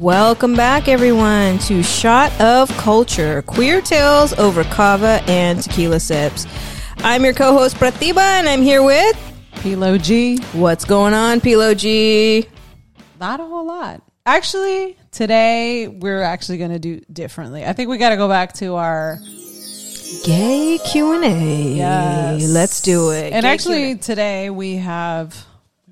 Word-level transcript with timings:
Welcome 0.00 0.54
back, 0.54 0.88
everyone, 0.88 1.58
to 1.60 1.82
Shot 1.82 2.38
of 2.38 2.68
Culture 2.76 3.40
Queer 3.40 3.80
Tales 3.80 4.34
over 4.34 4.62
Kava 4.64 5.22
and 5.26 5.62
Tequila 5.62 6.00
Sips. 6.00 6.46
I'm 6.98 7.24
your 7.24 7.32
co 7.32 7.54
host, 7.54 7.76
Pratibha, 7.76 8.18
and 8.18 8.46
I'm 8.46 8.60
here 8.60 8.82
with. 8.82 9.16
Peelo 9.54 9.96
G. 9.96 10.36
What's 10.52 10.84
going 10.84 11.14
on, 11.14 11.40
Peelo 11.40 11.72
G? 11.72 12.46
Not 13.18 13.40
a 13.40 13.44
whole 13.44 13.66
lot. 13.66 14.02
Actually, 14.26 14.98
today 15.12 15.88
we're 15.88 16.20
actually 16.20 16.58
going 16.58 16.72
to 16.72 16.78
do 16.78 17.00
differently. 17.10 17.64
I 17.64 17.72
think 17.72 17.88
we 17.88 17.96
got 17.96 18.10
to 18.10 18.16
go 18.16 18.28
back 18.28 18.52
to 18.54 18.74
our 18.74 19.18
Gay 20.24 20.78
Q&A. 20.92 21.74
Yes. 21.74 22.46
Let's 22.50 22.82
do 22.82 23.12
it. 23.12 23.32
And 23.32 23.44
Gay 23.44 23.48
actually, 23.48 23.94
Q&A. 23.94 23.96
today 23.96 24.50
we 24.50 24.74
have 24.76 25.46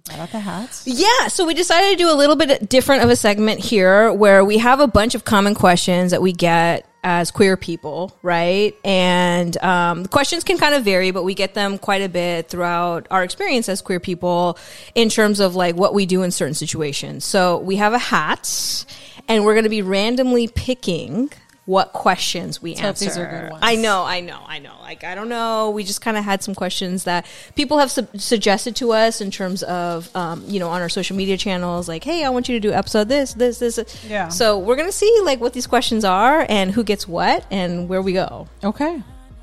got 0.08 0.18
out 0.18 0.32
the 0.32 0.38
hats. 0.38 0.82
Yeah, 0.86 1.28
so 1.28 1.46
we 1.46 1.54
decided 1.54 1.90
to 1.92 1.96
do 1.96 2.10
a 2.10 2.14
little 2.14 2.36
bit 2.36 2.68
different 2.68 3.02
of 3.02 3.10
a 3.10 3.16
segment 3.16 3.60
here 3.60 4.12
where 4.12 4.44
we 4.44 4.58
have 4.58 4.78
a 4.80 4.86
bunch 4.86 5.14
of 5.14 5.24
common 5.24 5.54
questions 5.54 6.10
that 6.10 6.20
we 6.20 6.32
get 6.32 6.86
as 7.02 7.30
queer 7.30 7.56
people, 7.56 8.14
right? 8.22 8.76
And 8.84 9.56
um, 9.62 10.02
the 10.02 10.08
questions 10.10 10.44
can 10.44 10.58
kind 10.58 10.74
of 10.74 10.84
vary, 10.84 11.10
but 11.10 11.22
we 11.22 11.34
get 11.34 11.54
them 11.54 11.78
quite 11.78 12.02
a 12.02 12.08
bit 12.10 12.50
throughout 12.50 13.06
our 13.10 13.24
experience 13.24 13.68
as 13.68 13.80
queer 13.80 13.98
people 13.98 14.58
in 14.94 15.08
terms 15.08 15.40
of 15.40 15.56
like 15.56 15.74
what 15.74 15.94
we 15.94 16.04
do 16.04 16.22
in 16.22 16.30
certain 16.30 16.54
situations. 16.54 17.24
So 17.24 17.58
we 17.58 17.76
have 17.76 17.94
a 17.94 17.98
hat, 17.98 18.84
and 19.26 19.44
we're 19.44 19.54
going 19.54 19.64
to 19.64 19.70
be 19.70 19.82
randomly 19.82 20.48
picking 20.48 21.32
what 21.66 21.92
questions 21.92 22.60
we 22.60 22.74
hope 22.74 22.84
answer. 22.84 23.04
these 23.06 23.16
are 23.16 23.26
good 23.26 23.50
ones. 23.50 23.62
I 23.62 23.76
know, 23.76 24.04
I 24.04 24.20
know, 24.20 24.40
I 24.46 24.58
know. 24.58 24.74
Like, 24.82 25.02
I 25.02 25.14
don't 25.14 25.30
know. 25.30 25.70
We 25.70 25.82
just 25.82 26.02
kind 26.02 26.16
of 26.16 26.24
had 26.24 26.42
some 26.42 26.54
questions 26.54 27.04
that 27.04 27.24
people 27.54 27.78
have 27.78 27.90
su- 27.90 28.06
suggested 28.16 28.76
to 28.76 28.92
us 28.92 29.20
in 29.22 29.30
terms 29.30 29.62
of, 29.62 30.14
um, 30.14 30.44
you 30.46 30.60
know, 30.60 30.68
on 30.68 30.82
our 30.82 30.90
social 30.90 31.16
media 31.16 31.38
channels. 31.38 31.88
Like, 31.88 32.04
hey, 32.04 32.22
I 32.24 32.28
want 32.28 32.48
you 32.48 32.54
to 32.56 32.60
do 32.60 32.72
episode 32.72 33.08
this, 33.08 33.32
this, 33.32 33.58
this. 33.58 34.04
Yeah. 34.06 34.28
So 34.28 34.58
we're 34.58 34.76
gonna 34.76 34.92
see 34.92 35.20
like 35.24 35.40
what 35.40 35.54
these 35.54 35.66
questions 35.66 36.04
are 36.04 36.44
and 36.48 36.70
who 36.70 36.84
gets 36.84 37.08
what 37.08 37.46
and 37.50 37.88
where 37.88 38.02
we 38.02 38.12
go. 38.12 38.46
Okay. 38.62 39.02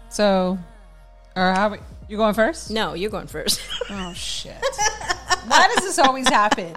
So, 0.09 0.59
or 1.35 1.53
how 1.53 1.69
we, 1.69 1.77
you 2.07 2.17
going 2.17 2.35
first? 2.35 2.69
No, 2.69 2.93
you're 2.93 3.09
going 3.09 3.27
first. 3.27 3.61
Oh, 3.89 4.13
shit. 4.13 4.57
Why 5.47 5.71
does 5.73 5.85
this 5.85 5.97
always 5.97 6.27
happen? 6.29 6.73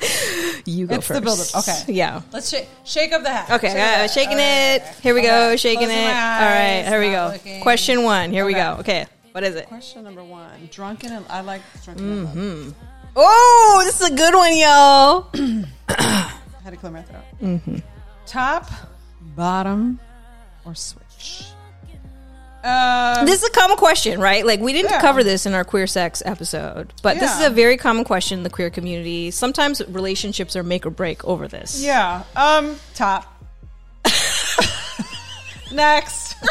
you 0.64 0.86
go 0.86 0.94
It's 0.96 1.08
the 1.08 1.20
first. 1.20 1.52
buildup. 1.54 1.68
Okay. 1.68 1.92
Yeah. 1.92 2.22
Let's 2.32 2.48
shake, 2.48 2.68
shake 2.84 3.12
up 3.12 3.22
the 3.22 3.30
hat. 3.30 3.50
Okay, 3.50 3.68
Shake 3.68 3.78
uh, 3.78 4.06
shaking 4.08 4.34
Okay, 4.36 4.76
it. 4.76 4.82
Here 5.02 5.14
we 5.14 5.22
go, 5.22 5.56
shaking 5.56 5.86
Closing 5.88 5.96
it. 6.04 6.08
All 6.08 6.12
right, 6.14 6.84
here 6.86 7.00
we 7.00 7.10
go. 7.10 7.30
looking. 7.32 7.60
Question 7.62 8.02
one. 8.04 8.30
Here 8.30 8.44
we 8.44 8.54
go. 8.54 8.76
Okay, 8.80 9.06
what 9.32 9.42
is 9.44 9.54
it? 9.56 9.66
Question 9.66 10.04
number 10.04 10.22
one. 10.22 10.68
Drunken 10.70 11.12
and 11.12 11.24
I 11.28 11.40
like 11.40 11.62
drunken 11.84 12.26
Mm-hmm. 12.26 12.70
Oh, 13.16 13.82
this 13.84 14.00
is 14.00 14.10
a 14.10 14.14
good 14.14 14.34
one, 14.34 14.56
yo. 14.56 15.26
I 15.88 16.32
had 16.62 16.70
to 16.70 16.76
clear 16.76 16.92
my 16.92 17.02
throat. 17.02 17.22
Mm-hmm. 17.42 17.76
Top, 18.26 18.70
bottom, 19.34 19.98
or 20.64 20.74
switch? 20.74 21.46
Um, 22.64 23.24
This 23.26 23.42
is 23.42 23.48
a 23.48 23.52
common 23.52 23.76
question, 23.76 24.20
right? 24.20 24.44
Like 24.44 24.58
we 24.60 24.72
didn't 24.72 24.90
Yeah. 24.90 25.00
cover 25.00 25.22
this 25.22 25.46
in 25.46 25.54
our 25.54 25.64
queer 25.64 25.86
sex 25.86 26.22
episode, 26.26 26.92
but 27.02 27.18
this 27.20 27.32
is 27.38 27.46
a 27.46 27.50
very 27.50 27.76
common 27.76 28.04
question 28.04 28.38
in 28.38 28.42
the 28.42 28.50
queer 28.50 28.68
community. 28.70 29.30
Sometimes 29.30 29.80
relationships 29.88 30.56
are 30.56 30.62
make 30.64 30.84
or 30.84 30.90
break 30.90 31.24
over 31.24 31.46
this. 31.48 31.80
yeah. 31.80 32.24
Um. 32.34 32.76
Top. 32.94 33.32
Next. 35.72 36.34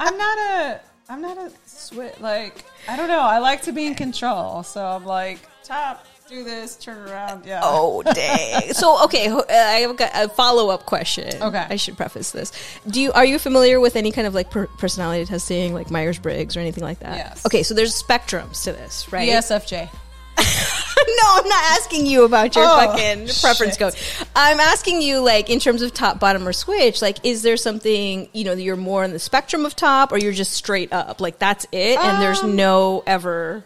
I'm 0.00 0.16
not 0.18 0.38
a. 0.38 0.80
I'm 1.08 1.20
not 1.22 1.36
a 1.38 1.50
switch. 1.66 2.14
Like 2.20 2.64
I 2.88 2.96
don't 2.96 3.08
know. 3.08 3.20
I 3.20 3.38
like 3.38 3.62
to 3.62 3.72
be 3.72 3.86
in 3.86 3.94
control, 3.94 4.62
so 4.62 4.84
I'm 4.84 5.04
like 5.04 5.38
top. 5.62 6.06
Do 6.32 6.44
this. 6.44 6.76
Turn 6.76 6.96
around. 7.10 7.44
Yeah. 7.44 7.60
Oh 7.62 8.02
dang! 8.02 8.72
so 8.72 9.04
okay, 9.04 9.28
uh, 9.28 9.42
I 9.48 9.80
have 9.80 9.96
got 9.98 10.10
a 10.14 10.28
follow 10.30 10.70
up 10.70 10.86
question. 10.86 11.42
Okay. 11.42 11.66
I 11.68 11.76
should 11.76 11.96
preface 11.98 12.30
this. 12.30 12.52
Do 12.88 13.02
you 13.02 13.12
are 13.12 13.24
you 13.24 13.38
familiar 13.38 13.80
with 13.80 13.96
any 13.96 14.12
kind 14.12 14.26
of 14.26 14.32
like 14.34 14.50
per- 14.50 14.66
personality 14.78 15.26
testing, 15.26 15.74
like 15.74 15.90
Myers 15.90 16.18
Briggs 16.18 16.56
or 16.56 16.60
anything 16.60 16.84
like 16.84 17.00
that? 17.00 17.16
Yes. 17.18 17.44
Okay, 17.44 17.62
so 17.62 17.74
there's 17.74 18.02
spectrums 18.02 18.64
to 18.64 18.72
this, 18.72 19.12
right? 19.12 19.28
ESFJ. 19.28 19.90
no, 20.38 21.28
I'm 21.42 21.48
not 21.48 21.64
asking 21.78 22.06
you 22.06 22.24
about 22.24 22.56
your 22.56 22.64
Oh, 22.66 22.76
fucking 22.86 23.26
preference 23.42 23.76
shit. 23.76 23.78
code. 23.78 23.94
I'm 24.34 24.58
asking 24.58 25.02
you, 25.02 25.20
like, 25.20 25.50
in 25.50 25.58
terms 25.58 25.82
of 25.82 25.92
top, 25.92 26.18
bottom, 26.18 26.48
or 26.48 26.54
switch, 26.54 27.02
like, 27.02 27.18
is 27.22 27.42
there 27.42 27.58
something, 27.58 28.30
you 28.32 28.44
know, 28.44 28.54
you're 28.54 28.76
more 28.76 29.04
on 29.04 29.12
the 29.12 29.18
spectrum 29.18 29.66
of 29.66 29.76
top 29.76 30.10
or 30.10 30.16
you're 30.18 30.32
just 30.32 30.52
straight 30.52 30.90
up? 30.92 31.20
Like, 31.20 31.38
that's 31.38 31.66
it, 31.70 31.98
and 31.98 32.22
there's 32.22 32.42
Um, 32.42 32.56
no 32.56 33.02
ever 33.06 33.62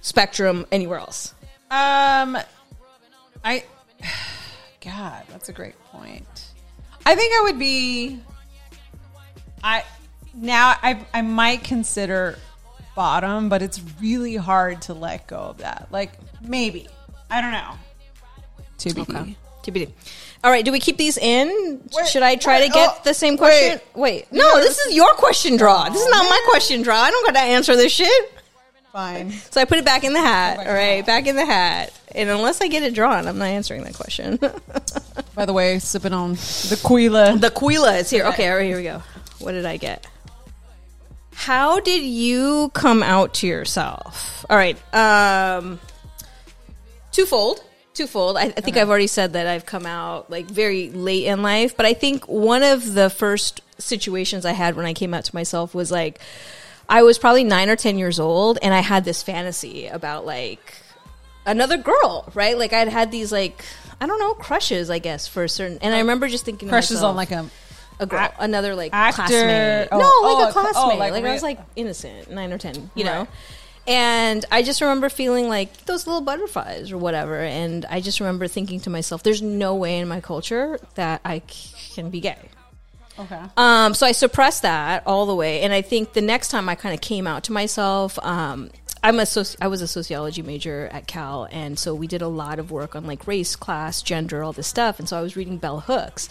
spectrum 0.00 0.66
anywhere 0.72 0.98
else? 0.98 1.32
Um, 1.70 2.38
I, 3.44 3.64
God, 4.80 5.24
that's 5.28 5.48
a 5.48 5.52
great 5.52 5.78
point. 5.84 6.26
I 7.06 7.14
think 7.14 7.34
I 7.34 7.42
would 7.44 7.58
be. 7.58 8.20
I 9.62 9.84
now 10.34 10.74
I 10.82 11.04
I 11.12 11.22
might 11.22 11.64
consider 11.64 12.38
bottom, 12.94 13.48
but 13.48 13.62
it's 13.62 13.80
really 14.00 14.36
hard 14.36 14.82
to 14.82 14.94
let 14.94 15.26
go 15.26 15.36
of 15.36 15.58
that. 15.58 15.88
Like 15.90 16.12
maybe 16.42 16.88
I 17.30 17.40
don't 17.40 17.52
know. 17.52 17.72
To 18.78 18.94
be 18.94 19.36
TBD. 19.62 19.92
All 20.42 20.50
right, 20.50 20.64
do 20.64 20.72
we 20.72 20.78
keep 20.78 20.98
these 20.98 21.16
in? 21.16 21.80
Wait, 21.94 22.06
Should 22.06 22.22
I 22.22 22.36
try 22.36 22.60
wait, 22.60 22.66
to 22.66 22.72
get 22.72 22.90
oh, 22.92 23.00
the 23.02 23.14
same 23.14 23.38
question? 23.38 23.80
Wait, 23.94 24.30
no, 24.30 24.58
this 24.58 24.78
is 24.78 24.94
your 24.94 25.14
question 25.14 25.56
draw. 25.56 25.88
This 25.88 26.02
is 26.02 26.10
not 26.10 26.24
my 26.24 26.40
question 26.50 26.82
draw. 26.82 27.00
I 27.00 27.10
don't 27.10 27.24
got 27.26 27.32
to 27.32 27.40
answer 27.40 27.74
this 27.74 27.90
shit. 27.90 28.32
Fine. 28.94 29.32
So 29.50 29.60
I 29.60 29.64
put 29.64 29.78
it 29.78 29.84
back 29.84 30.04
in 30.04 30.12
the 30.12 30.20
hat. 30.20 30.58
back 30.58 30.66
All 30.68 30.72
right, 30.72 30.96
hat. 30.98 31.06
back 31.06 31.26
in 31.26 31.34
the 31.34 31.44
hat. 31.44 31.92
And 32.14 32.30
unless 32.30 32.60
I 32.60 32.68
get 32.68 32.84
it 32.84 32.94
drawn, 32.94 33.26
I'm 33.26 33.38
not 33.38 33.48
answering 33.48 33.82
that 33.82 33.94
question. 33.94 34.36
By 35.34 35.46
the 35.46 35.52
way, 35.52 35.80
sipping 35.80 36.12
on 36.12 36.34
the 36.34 36.80
Quila. 36.82 37.40
The 37.40 37.50
Quila 37.50 37.96
is 37.96 38.08
here. 38.08 38.24
Okay, 38.26 38.48
all 38.48 38.56
right, 38.56 38.64
here 38.64 38.76
we 38.76 38.84
go. 38.84 39.02
What 39.40 39.52
did 39.52 39.66
I 39.66 39.78
get? 39.78 40.06
How 41.34 41.80
did 41.80 42.04
you 42.04 42.70
come 42.72 43.02
out 43.02 43.34
to 43.34 43.48
yourself? 43.48 44.46
All 44.48 44.56
right. 44.56 44.78
Um 44.94 45.80
twofold. 47.10 47.64
Twofold. 47.94 48.36
I, 48.36 48.44
I 48.44 48.60
think 48.60 48.76
I've 48.76 48.88
already 48.88 49.08
said 49.08 49.32
that 49.32 49.48
I've 49.48 49.66
come 49.66 49.86
out 49.86 50.30
like 50.30 50.46
very 50.46 50.90
late 50.90 51.24
in 51.24 51.42
life, 51.42 51.76
but 51.76 51.84
I 51.84 51.94
think 51.94 52.26
one 52.28 52.62
of 52.62 52.94
the 52.94 53.10
first 53.10 53.60
situations 53.78 54.46
I 54.46 54.52
had 54.52 54.76
when 54.76 54.86
I 54.86 54.94
came 54.94 55.12
out 55.12 55.24
to 55.24 55.34
myself 55.34 55.74
was 55.74 55.90
like 55.90 56.20
I 56.88 57.02
was 57.02 57.18
probably 57.18 57.44
nine 57.44 57.68
or 57.70 57.76
ten 57.76 57.98
years 57.98 58.20
old, 58.20 58.58
and 58.62 58.72
I 58.74 58.80
had 58.80 59.04
this 59.04 59.22
fantasy 59.22 59.86
about 59.86 60.26
like 60.26 60.74
another 61.46 61.76
girl, 61.76 62.30
right? 62.34 62.56
Like 62.58 62.72
I'd 62.72 62.88
had 62.88 63.10
these 63.10 63.32
like 63.32 63.64
I 64.00 64.06
don't 64.06 64.18
know 64.18 64.34
crushes, 64.34 64.90
I 64.90 64.98
guess, 64.98 65.26
for 65.28 65.44
a 65.44 65.48
certain. 65.48 65.78
And 65.80 65.94
I 65.94 65.98
remember 66.00 66.28
just 66.28 66.44
thinking 66.44 66.68
Crushes 66.68 66.96
myself, 66.96 67.10
on 67.10 67.16
like 67.16 67.30
a 67.30 67.48
a 68.00 68.06
girl, 68.06 68.20
Ac- 68.20 68.32
another 68.40 68.74
like 68.74 68.92
actor- 68.92 69.16
classmate. 69.22 69.88
oh, 69.92 69.98
no, 69.98 70.04
oh, 70.04 70.22
oh, 70.24 70.34
like 70.34 70.46
a 70.46 70.48
a 70.48 70.52
cl- 70.52 70.66
oh, 70.66 70.72
classmate. 70.72 70.98
like 70.98 71.12
like 71.12 71.24
I 71.24 71.32
was 71.32 71.42
like 71.42 71.60
innocent, 71.76 72.30
nine 72.30 72.52
or 72.52 72.58
ten, 72.58 72.90
you 72.94 73.04
know. 73.04 73.26
And 73.86 74.44
I 74.50 74.62
just 74.62 74.80
remember 74.80 75.08
feeling 75.10 75.48
like 75.48 75.84
those 75.84 76.06
little 76.06 76.22
butterflies 76.22 76.90
or 76.90 76.96
whatever. 76.98 77.38
And 77.38 77.84
I 77.84 78.00
just 78.00 78.18
remember 78.18 78.48
thinking 78.48 78.80
to 78.80 78.90
myself, 78.90 79.22
"There's 79.22 79.42
no 79.42 79.74
way 79.74 79.98
in 79.98 80.08
my 80.08 80.20
culture 80.20 80.78
that 80.94 81.20
I 81.24 81.42
c- 81.48 81.92
can 81.94 82.08
be 82.10 82.20
gay." 82.20 82.38
Okay. 83.18 83.42
Um, 83.56 83.94
so 83.94 84.06
I 84.06 84.12
suppressed 84.12 84.62
that 84.62 85.02
all 85.06 85.26
the 85.26 85.34
way, 85.34 85.62
and 85.62 85.72
I 85.72 85.82
think 85.82 86.12
the 86.12 86.20
next 86.20 86.48
time 86.48 86.68
I 86.68 86.74
kind 86.74 86.94
of 86.94 87.00
came 87.00 87.26
out 87.26 87.44
to 87.44 87.52
myself, 87.52 88.18
um, 88.22 88.70
I'm 89.04 89.20
a 89.20 89.24
soci- 89.24 89.56
I 89.60 89.66
was 89.66 89.82
a 89.82 89.86
sociology 89.86 90.40
major 90.40 90.88
at 90.90 91.06
Cal, 91.06 91.46
and 91.50 91.78
so 91.78 91.94
we 91.94 92.06
did 92.06 92.22
a 92.22 92.28
lot 92.28 92.58
of 92.58 92.70
work 92.70 92.96
on 92.96 93.06
like 93.06 93.26
race, 93.26 93.54
class, 93.54 94.00
gender, 94.00 94.42
all 94.42 94.54
this 94.54 94.66
stuff. 94.66 94.98
And 94.98 95.06
so 95.06 95.18
I 95.18 95.20
was 95.20 95.36
reading 95.36 95.58
Bell 95.58 95.80
Hooks, 95.80 96.30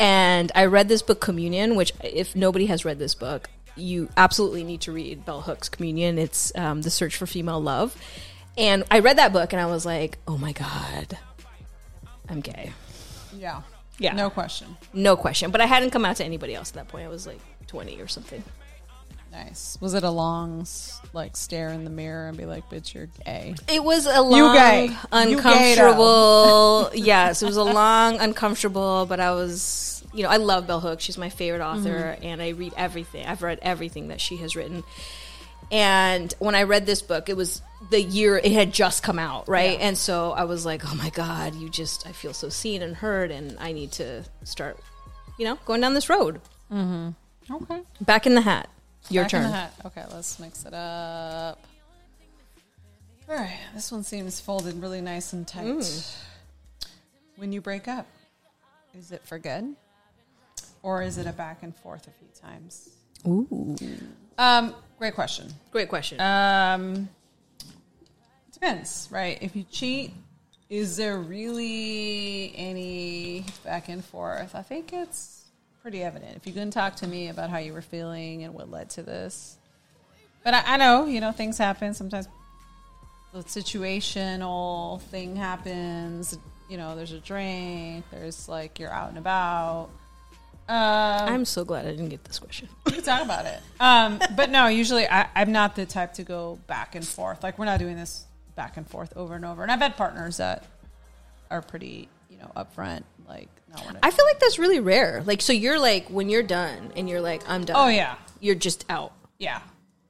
and 0.00 0.50
I 0.52 0.64
read 0.64 0.88
this 0.88 1.00
book 1.00 1.20
Communion, 1.20 1.76
which 1.76 1.92
if 2.02 2.34
nobody 2.34 2.66
has 2.66 2.84
read 2.84 2.98
this 2.98 3.14
book, 3.14 3.48
you 3.76 4.08
absolutely 4.16 4.64
need 4.64 4.80
to 4.80 4.92
read 4.92 5.24
Bell 5.24 5.42
Hooks 5.42 5.68
Communion. 5.68 6.18
It's 6.18 6.52
um, 6.56 6.82
the 6.82 6.90
search 6.90 7.16
for 7.16 7.26
female 7.26 7.62
love, 7.62 7.96
and 8.56 8.82
I 8.90 8.98
read 8.98 9.18
that 9.18 9.32
book, 9.32 9.52
and 9.52 9.62
I 9.62 9.66
was 9.66 9.86
like, 9.86 10.18
oh 10.26 10.36
my 10.36 10.50
god, 10.50 11.16
I'm 12.28 12.40
gay. 12.40 12.72
Yeah. 13.32 13.62
Yeah. 13.98 14.14
No 14.14 14.30
question. 14.30 14.76
No 14.92 15.16
question. 15.16 15.50
But 15.50 15.60
I 15.60 15.66
hadn't 15.66 15.90
come 15.90 16.04
out 16.04 16.16
to 16.16 16.24
anybody 16.24 16.54
else 16.54 16.70
at 16.70 16.74
that 16.76 16.88
point. 16.88 17.04
I 17.04 17.08
was 17.08 17.26
like 17.26 17.40
20 17.66 18.00
or 18.00 18.06
something. 18.06 18.42
Nice. 19.30 19.76
Was 19.80 19.94
it 19.94 20.04
a 20.04 20.10
long 20.10 20.66
like 21.12 21.36
stare 21.36 21.68
in 21.68 21.84
the 21.84 21.90
mirror 21.90 22.28
and 22.28 22.36
be 22.38 22.46
like, 22.46 22.68
"Bitch, 22.70 22.94
you're 22.94 23.08
gay"? 23.26 23.54
It 23.68 23.84
was 23.84 24.06
a 24.06 24.14
You 24.14 24.22
long, 24.22 24.54
gay. 24.54 24.96
Uncomfortable. 25.12 26.90
yes, 26.94 27.42
it 27.42 27.46
was 27.46 27.58
a 27.58 27.64
long, 27.64 28.18
uncomfortable. 28.18 29.04
But 29.06 29.20
I 29.20 29.32
was, 29.32 30.02
you 30.14 30.22
know, 30.22 30.30
I 30.30 30.38
love 30.38 30.66
Bell 30.66 30.80
Hooks. 30.80 31.04
She's 31.04 31.18
my 31.18 31.28
favorite 31.28 31.62
author, 31.62 32.16
mm-hmm. 32.16 32.24
and 32.24 32.40
I 32.42 32.50
read 32.50 32.72
everything. 32.76 33.26
I've 33.26 33.42
read 33.42 33.58
everything 33.60 34.08
that 34.08 34.20
she 34.20 34.38
has 34.38 34.56
written. 34.56 34.82
And 35.70 36.32
when 36.38 36.54
I 36.54 36.62
read 36.62 36.86
this 36.86 37.02
book, 37.02 37.28
it 37.28 37.36
was 37.36 37.60
the 37.90 38.00
year 38.00 38.38
it 38.38 38.52
had 38.52 38.72
just 38.72 39.02
come 39.02 39.18
out, 39.18 39.48
right? 39.48 39.78
And 39.80 39.96
so 39.96 40.32
I 40.32 40.44
was 40.44 40.64
like, 40.64 40.82
oh 40.84 40.94
my 40.94 41.10
god, 41.10 41.54
you 41.54 41.68
just, 41.68 42.06
I 42.06 42.12
feel 42.12 42.32
so 42.32 42.48
seen 42.48 42.82
and 42.82 42.96
heard, 42.96 43.30
and 43.30 43.58
I 43.58 43.72
need 43.72 43.92
to 43.92 44.24
start, 44.44 44.78
you 45.38 45.44
know, 45.44 45.58
going 45.64 45.80
down 45.80 45.94
this 45.94 46.08
road. 46.08 46.40
Okay. 46.72 47.80
Back 48.00 48.26
in 48.26 48.34
the 48.34 48.40
hat. 48.40 48.68
Your 49.10 49.24
Back 49.24 49.34
in 49.34 49.40
turn. 49.40 49.50
the 49.50 49.56
hat. 49.56 49.74
Okay, 49.86 50.04
let's 50.12 50.38
mix 50.38 50.64
it 50.64 50.74
up. 50.74 51.58
All 53.28 53.36
right, 53.36 53.58
this 53.74 53.92
one 53.92 54.04
seems 54.04 54.40
folded 54.40 54.80
really 54.80 55.00
nice 55.02 55.34
and 55.34 55.46
tight. 55.46 55.66
Mm. 55.66 56.16
When 57.36 57.52
you 57.52 57.60
break 57.60 57.86
up, 57.86 58.06
is 58.98 59.12
it 59.12 59.22
for 59.24 59.38
good, 59.38 59.76
or 60.82 61.02
is 61.02 61.18
it 61.18 61.26
a 61.26 61.32
back 61.32 61.62
and 61.62 61.76
forth 61.76 62.08
a 62.08 62.10
few 62.10 62.28
times? 62.40 62.88
Ooh. 63.26 63.76
Um, 64.38 64.74
great 64.98 65.14
question. 65.14 65.48
Great 65.70 65.88
question. 65.88 66.20
Um, 66.20 67.08
depends, 68.52 69.08
right? 69.10 69.38
If 69.40 69.54
you 69.56 69.64
cheat, 69.70 70.12
is 70.68 70.96
there 70.96 71.18
really 71.18 72.52
any 72.56 73.44
back 73.64 73.88
and 73.88 74.04
forth? 74.04 74.54
I 74.54 74.62
think 74.62 74.92
it's 74.92 75.44
pretty 75.82 76.02
evident. 76.02 76.36
If 76.36 76.46
you 76.46 76.52
can 76.52 76.70
talk 76.70 76.96
to 76.96 77.06
me 77.06 77.28
about 77.28 77.50
how 77.50 77.58
you 77.58 77.72
were 77.72 77.82
feeling 77.82 78.44
and 78.44 78.52
what 78.52 78.70
led 78.70 78.90
to 78.90 79.02
this, 79.02 79.56
but 80.44 80.54
I, 80.54 80.62
I 80.66 80.76
know 80.76 81.06
you 81.06 81.20
know 81.20 81.32
things 81.32 81.58
happen 81.58 81.94
sometimes. 81.94 82.28
The 83.32 83.40
situational 83.40 85.00
thing 85.02 85.36
happens. 85.36 86.38
You 86.68 86.76
know, 86.76 86.96
there's 86.96 87.12
a 87.12 87.20
drink. 87.20 88.04
There's 88.10 88.48
like 88.48 88.78
you're 88.78 88.92
out 88.92 89.10
and 89.10 89.18
about. 89.18 89.90
Um, 90.68 91.28
I'm 91.34 91.44
so 91.46 91.64
glad 91.64 91.86
I 91.86 91.90
didn't 91.90 92.10
get 92.10 92.24
this 92.24 92.38
question. 92.38 92.68
we 92.84 92.92
can 92.92 93.02
talk 93.02 93.22
about 93.22 93.46
it. 93.46 93.58
Um, 93.80 94.20
but 94.36 94.50
no, 94.50 94.66
usually 94.66 95.08
I, 95.08 95.28
I'm 95.34 95.50
not 95.52 95.76
the 95.76 95.86
type 95.86 96.14
to 96.14 96.22
go 96.24 96.58
back 96.66 96.94
and 96.94 97.06
forth. 97.06 97.42
Like 97.42 97.58
we're 97.58 97.64
not 97.64 97.78
doing 97.78 97.96
this 97.96 98.26
back 98.54 98.76
and 98.76 98.86
forth 98.88 99.12
over 99.16 99.34
and 99.34 99.44
over. 99.44 99.62
And 99.62 99.72
I've 99.72 99.80
had 99.80 99.96
partners 99.96 100.36
that 100.38 100.64
are 101.50 101.62
pretty, 101.62 102.08
you 102.28 102.36
know, 102.38 102.50
upfront. 102.56 103.04
Like, 103.26 103.48
not. 103.70 103.96
I 104.02 104.10
feel 104.10 104.24
like 104.26 104.40
that's 104.40 104.58
really 104.58 104.80
rare. 104.80 105.22
Like, 105.24 105.40
so 105.42 105.52
you're 105.52 105.78
like, 105.78 106.08
when 106.08 106.28
you're 106.28 106.42
done 106.42 106.92
and 106.96 107.08
you're 107.08 107.20
like, 107.20 107.48
I'm 107.48 107.64
done. 107.64 107.76
oh 107.78 107.88
yeah, 107.88 108.16
You're 108.40 108.54
just 108.54 108.84
out. 108.90 109.12
yeah, 109.38 109.60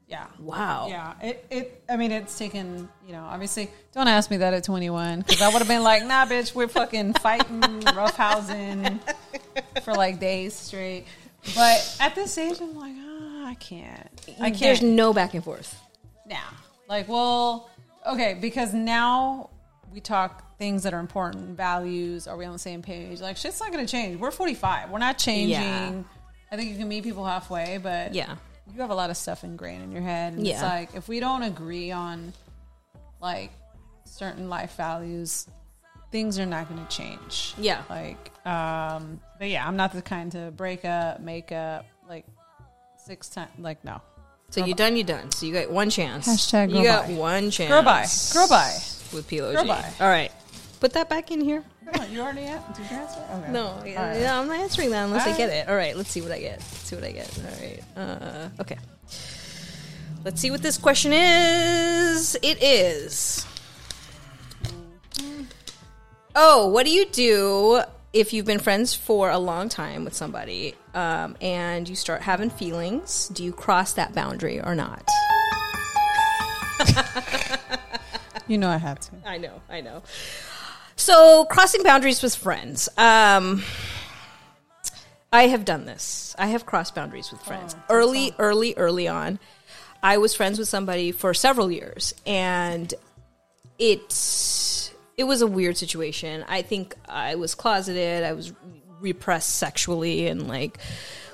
yeah. 0.09 0.27
Wow. 0.41 0.87
Yeah, 0.89 1.15
it, 1.23 1.45
it. 1.51 1.83
I 1.89 1.97
mean, 1.97 2.11
it's 2.13 2.37
taken. 2.39 2.89
You 3.07 3.13
know, 3.13 3.25
obviously, 3.25 3.71
don't 3.93 4.09
ask 4.09 4.31
me 4.31 4.39
that 4.39 4.55
at 4.55 4.65
21 4.65 5.21
because 5.21 5.43
I 5.43 5.49
would 5.49 5.59
have 5.59 5.69
been 5.69 5.83
like, 5.83 6.05
"Nah, 6.05 6.27
bitch, 6.27 6.55
we're 6.55 6.69
fucking 6.69 7.15
fighting, 7.15 7.61
roughhousing 7.81 9.01
for 9.83 9.95
like 9.95 10.19
days 10.21 10.55
straight." 10.55 11.07
But 11.55 11.97
at 12.01 12.15
this 12.15 12.37
age, 12.37 12.59
I'm 12.61 12.77
like, 12.77 12.95
ah, 12.99 13.47
I 13.49 13.55
can't. 13.55 14.11
I 14.41 14.51
can't. 14.51 14.59
There's 14.61 14.83
no 14.83 15.13
back 15.13 15.35
and 15.35 15.43
forth. 15.45 15.81
now. 16.27 16.49
Like, 16.89 17.09
well, 17.09 17.71
okay, 18.07 18.35
because 18.41 18.75
now 18.75 19.51
we 19.93 20.01
talk 20.01 20.59
things 20.59 20.83
that 20.83 20.93
are 20.95 21.01
important, 21.01 21.57
values. 21.57 22.27
Are 22.27 22.37
we 22.37 22.45
on 22.45 22.53
the 22.53 22.59
same 22.59 22.83
page? 22.83 23.21
Like, 23.21 23.37
shit's 23.37 23.61
not 23.61 23.73
going 23.73 23.85
to 23.87 23.91
change. 23.91 24.19
We're 24.19 24.31
45. 24.31 24.91
We're 24.91 24.99
not 24.99 25.17
changing. 25.19 25.51
Yeah. 25.51 26.03
I 26.51 26.57
think 26.57 26.71
you 26.71 26.77
can 26.77 26.89
meet 26.89 27.05
people 27.05 27.25
halfway, 27.25 27.79
but 27.79 28.15
Yeah. 28.15 28.37
you 28.75 28.81
have 28.81 28.91
a 28.91 28.95
lot 28.95 29.11
of 29.11 29.17
stuff 29.17 29.45
ingrained 29.45 29.83
in 29.85 29.93
your 29.93 30.03
head. 30.03 30.33
And 30.35 30.41
it's 30.47 30.61
Yeah. 30.61 30.67
like, 30.67 30.95
if 30.95 31.09
we 31.09 31.21
don't 31.21 31.43
agree 31.43 31.91
on 31.93 32.33
like 33.21 33.53
certain 34.05 34.49
life 34.49 34.75
values, 34.77 35.47
things 36.11 36.39
are 36.39 36.47
not 36.47 36.69
going 36.69 36.85
to 36.85 36.97
change. 36.97 37.55
Yeah. 37.59 37.83
Like, 37.89 38.33
um, 38.47 39.21
but 39.39 39.49
yeah, 39.49 39.67
I'm 39.67 39.77
not 39.77 39.93
the 39.93 40.03
kind 40.03 40.33
to 40.33 40.53
break 40.57 40.85
up, 40.85 41.21
make 41.21 41.53
up, 41.53 41.87
like 42.09 42.27
six 42.97 43.29
times. 43.29 43.51
Like, 43.59 43.85
no. 43.85 44.01
So 44.51 44.65
you 44.65 44.75
done, 44.75 44.97
you 44.97 45.05
done. 45.05 45.31
So 45.31 45.45
you 45.45 45.53
got 45.53 45.71
one 45.71 45.91
chance. 45.91 46.27
Hashtag 46.27 46.69
you 46.69 46.77
girl 46.77 46.85
got 46.85 47.07
bye. 47.09 47.15
one 47.15 47.51
chance. 47.51 47.71
Girl 47.71 47.83
bye. 47.83 48.07
Girl 48.33 48.49
bye. 48.49 48.79
With 49.13 49.29
PLOG. 49.29 49.55
Girl 49.55 49.67
bye. 49.67 49.93
All 50.01 50.09
right. 50.09 50.33
Put 50.81 50.95
that 50.95 51.09
back 51.09 51.31
in 51.31 51.41
here. 51.41 51.65
Oh, 51.95 52.05
you 52.05 52.21
already 52.21 52.45
at, 52.45 52.75
did 52.75 52.91
you 52.91 52.97
answer? 52.97 53.21
Okay. 53.33 53.53
No, 53.53 53.67
All 53.67 53.81
right. 53.83 54.21
yeah, 54.21 54.39
I'm 54.39 54.47
not 54.47 54.59
answering 54.59 54.91
that 54.91 55.05
unless 55.05 55.27
All 55.27 55.33
I 55.33 55.37
get 55.37 55.51
it. 55.51 55.69
All 55.69 55.75
right, 55.75 55.97
let's 55.97 56.11
see 56.11 56.21
what 56.21 56.31
I 56.31 56.39
get. 56.39 56.59
Let's 56.59 56.85
see 56.85 56.97
what 56.97 57.05
I 57.05 57.13
get. 57.13 57.39
All 57.39 57.51
right. 57.61 57.83
Uh, 57.97 58.49
okay. 58.61 58.79
Let's 60.25 60.41
see 60.41 60.51
what 60.51 60.61
this 60.63 60.77
question 60.77 61.13
is. 61.13 62.37
It 62.43 62.63
is. 62.63 63.47
Oh, 66.41 66.69
what 66.69 66.87
do 66.87 66.93
you 66.93 67.05
do 67.07 67.83
if 68.13 68.33
you've 68.33 68.47
been 68.47 68.61
friends 68.61 68.95
for 68.95 69.29
a 69.29 69.39
long 69.39 69.69
time 69.69 70.05
with 70.05 70.15
somebody 70.15 70.77
um, 70.95 71.37
and 71.41 71.89
you 71.89 71.97
start 71.97 72.23
having 72.23 72.49
feelings? 72.49 73.27
Do 73.27 73.43
you 73.43 73.53
cross 73.53 73.95
that 73.95 74.15
boundary 74.15 74.61
or 74.61 74.77
not? 74.77 75.03
You 78.47 78.57
know 78.57 78.71
I 78.71 78.79
had 78.79 79.01
to. 79.03 79.11
I 79.27 79.37
know, 79.37 79.61
I 79.69 79.83
know. 79.83 80.03
So, 80.97 81.45
crossing 81.45 81.83
boundaries 81.83 82.23
with 82.23 82.35
friends. 82.35 82.89
Um, 82.97 83.63
I 85.33 85.49
have 85.49 85.67
done 85.67 85.85
this. 85.85 86.35
I 86.39 86.47
have 86.47 86.65
crossed 86.65 86.95
boundaries 86.95 87.31
with 87.31 87.43
friends. 87.43 87.77
early, 87.91 88.33
early, 88.39 88.75
early 88.77 89.07
on, 89.07 89.39
I 90.03 90.17
was 90.17 90.35
friends 90.35 90.59
with 90.59 90.69
somebody 90.69 91.13
for 91.13 91.35
several 91.35 91.71
years, 91.71 92.15
and 92.25 92.95
it 93.79 94.11
it 95.19 95.25
was 95.25 95.43
a 95.43 95.47
weird 95.47 95.77
situation. 95.77 96.45
I 96.49 96.63
think 96.63 96.95
I 97.09 97.35
was 97.35 97.55
closeted. 97.55 98.25
I 98.25 98.33
was 98.33 98.53
repressed 99.01 99.57
sexually, 99.57 100.27
and 100.29 100.49
like 100.49 100.79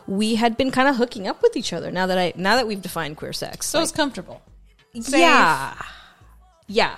we 0.08 0.34
had 0.34 0.56
been 0.56 0.70
kind 0.72 0.88
of 0.88 0.96
hooking 0.96 1.28
up 1.28 1.40
with 1.42 1.56
each 1.56 1.72
other. 1.72 1.90
Now 1.92 2.06
that 2.06 2.19
I 2.19 2.32
now 2.36 2.56
that 2.56 2.66
we've 2.66 2.82
defined 2.82 3.16
queer 3.16 3.32
sex, 3.32 3.66
So 3.66 3.78
like- 3.78 3.84
it's 3.84 3.92
comfortable. 3.92 4.42
Safe. 5.00 5.20
yeah. 5.20 5.75
Yeah. 6.66 6.96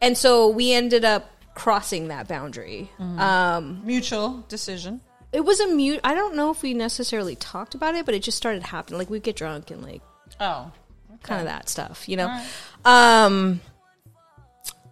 And 0.00 0.16
so 0.18 0.48
we 0.48 0.72
ended 0.72 1.04
up 1.04 1.30
crossing 1.54 2.08
that 2.08 2.26
boundary. 2.28 2.90
Um, 2.98 3.82
Mutual 3.84 4.44
decision. 4.48 5.00
it 5.32 5.44
was 5.44 5.60
a 5.60 5.68
mute. 5.68 6.00
I 6.04 6.14
don't 6.14 6.34
know 6.34 6.50
if 6.50 6.62
we 6.62 6.74
necessarily 6.74 7.36
talked 7.36 7.74
about 7.74 7.94
it, 7.94 8.04
but 8.04 8.14
it 8.14 8.22
just 8.22 8.36
started 8.36 8.62
happening. 8.64 8.98
Like 8.98 9.08
we'd 9.10 9.22
get 9.22 9.36
drunk 9.36 9.70
and 9.70 9.82
like 9.82 10.02
Oh. 10.40 10.72
kind 11.22 11.40
of 11.40 11.46
that 11.46 11.68
stuff, 11.68 12.08
you 12.08 12.16
know? 12.16 12.44
Um, 12.84 13.60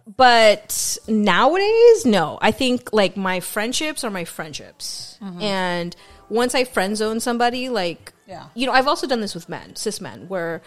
but 0.05 0.97
nowadays, 1.07 2.05
no. 2.05 2.37
I 2.41 2.51
think 2.51 2.91
like 2.91 3.15
my 3.15 3.39
friendships 3.39 4.03
are 4.03 4.09
my 4.09 4.25
friendships. 4.25 5.17
Mm-hmm. 5.21 5.41
And 5.41 5.95
once 6.29 6.55
I 6.55 6.63
friend 6.63 6.97
zone 6.97 7.19
somebody, 7.19 7.69
like, 7.69 8.13
Yeah. 8.27 8.47
you 8.53 8.65
know, 8.65 8.73
I've 8.73 8.87
also 8.87 9.07
done 9.07 9.21
this 9.21 9.33
with 9.33 9.47
men, 9.47 9.75
cis 9.75 10.01
men, 10.01 10.27
where 10.27 10.61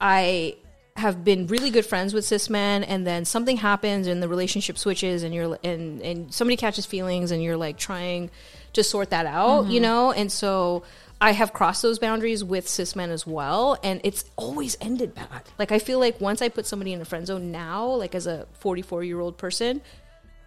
I 0.00 0.56
have 0.96 1.22
been 1.22 1.46
really 1.46 1.70
good 1.70 1.86
friends 1.86 2.12
with 2.12 2.24
cis 2.24 2.50
men 2.50 2.82
and 2.82 3.06
then 3.06 3.24
something 3.24 3.56
happens 3.56 4.06
and 4.06 4.22
the 4.22 4.28
relationship 4.28 4.76
switches 4.76 5.22
and 5.22 5.32
you're 5.32 5.56
and 5.62 6.02
and 6.02 6.34
somebody 6.34 6.56
catches 6.56 6.86
feelings 6.86 7.30
and 7.30 7.40
you're 7.40 7.56
like 7.56 7.78
trying 7.78 8.30
to 8.72 8.82
sort 8.82 9.10
that 9.10 9.24
out 9.24 9.66
you 9.66 9.74
mm-hmm. 9.74 9.82
know 9.82 10.10
and 10.10 10.30
so 10.32 10.82
i 11.20 11.32
have 11.32 11.52
crossed 11.52 11.82
those 11.82 11.98
boundaries 11.98 12.42
with 12.44 12.68
cis 12.68 12.94
men 12.96 13.10
as 13.10 13.26
well 13.26 13.78
and 13.82 14.00
it's 14.04 14.24
always 14.36 14.76
ended 14.80 15.14
bad 15.14 15.42
like 15.58 15.72
i 15.72 15.78
feel 15.78 15.98
like 15.98 16.20
once 16.20 16.40
i 16.42 16.48
put 16.48 16.66
somebody 16.66 16.92
in 16.92 17.00
a 17.00 17.04
friend 17.04 17.26
zone 17.26 17.50
now 17.50 17.86
like 17.86 18.14
as 18.14 18.26
a 18.26 18.46
44 18.54 19.04
year 19.04 19.20
old 19.20 19.36
person 19.36 19.80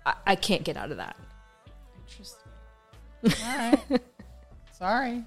I, 0.05 0.13
I 0.27 0.35
can't 0.35 0.63
get 0.63 0.77
out 0.77 0.91
of 0.91 0.97
that 0.97 1.15
Interesting. 2.11 2.51
All 3.45 3.57
right. 3.57 4.01
Sorry. 4.73 5.23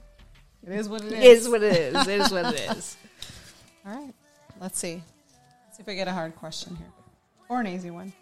It 0.66 0.72
is 0.72 0.88
what 0.88 1.02
it 1.02 1.12
it 1.12 1.22
is. 1.22 1.42
is 1.44 1.48
what 1.48 1.62
it 1.62 1.72
is 1.72 2.06
it 2.08 2.20
is 2.20 2.30
what 2.30 2.54
it 2.54 2.60
is 2.76 2.96
All 3.86 3.94
right. 3.94 4.14
Let's 4.60 4.78
see. 4.78 5.02
Let's 5.66 5.76
see 5.76 5.82
if 5.82 5.88
I 5.88 5.94
get 5.94 6.08
a 6.08 6.12
hard 6.12 6.36
question 6.36 6.76
here. 6.76 6.88
Or 7.48 7.60
an 7.60 7.66
easy 7.66 7.90
one. 7.90 8.12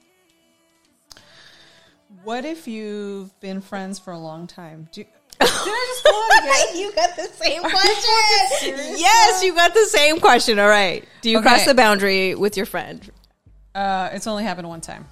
What 2.25 2.45
if 2.45 2.69
you've 2.69 3.38
been 3.41 3.61
friends 3.61 3.99
for 3.99 4.12
a 4.12 4.19
long 4.19 4.47
time? 4.47 4.88
Do 4.93 5.00
you, 5.02 5.07
did 5.45 5.73
I 5.75 5.87
just 5.89 6.05
pull 6.05 6.23
it 6.23 6.45
again? 6.45 6.81
you 6.81 6.93
got 6.93 7.17
the 7.17 7.29
same 7.45 7.63
fucking 7.63 7.71
question. 7.79 8.51
serious 8.59 9.01
Yes, 9.01 9.43
you 9.43 9.55
got 9.55 9.75
the 9.75 9.87
same 9.87 10.21
question. 10.21 10.59
All 10.59 10.69
right. 10.69 11.05
Do 11.21 11.31
you 11.31 11.39
Okay. 11.39 11.49
cross 11.49 11.65
the 11.65 11.75
boundary 11.75 12.35
with 12.35 12.57
your 12.57 12.67
friend? 12.67 13.09
Uh, 13.75 14.11
it's 14.13 14.27
only 14.27 14.45
happened 14.45 14.69
one 14.69 14.81
time. 14.81 15.07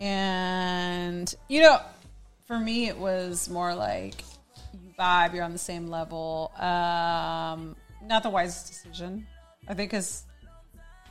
And, 0.00 1.32
you 1.48 1.62
know, 1.62 1.78
for 2.46 2.58
me, 2.58 2.88
it 2.88 2.98
was 2.98 3.48
more 3.48 3.74
like 3.74 4.22
you 4.74 4.92
vibe, 4.98 5.32
you're 5.34 5.44
on 5.44 5.52
the 5.52 5.58
same 5.58 5.86
level. 5.86 6.50
Um, 6.56 7.76
not 8.04 8.22
the 8.24 8.30
wisest 8.30 8.66
decision. 8.66 9.26
I 9.68 9.74
think 9.74 9.90
because 9.92 10.24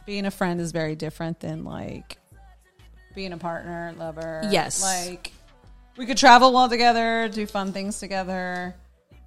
being 0.06 0.26
a 0.26 0.32
friend 0.32 0.60
is 0.60 0.72
very 0.74 0.96
different 0.96 1.40
than 1.40 1.64
like 1.64 2.18
being 3.16 3.32
a 3.34 3.38
partner, 3.38 3.94
lover. 3.98 4.42
Yes. 4.52 4.82
Like, 4.84 5.32
we 5.98 6.06
could 6.06 6.18
travel 6.18 6.54
well 6.54 6.70
together, 6.70 7.28
do 7.30 7.46
fun 7.46 7.74
things 7.74 8.00
together. 8.00 8.76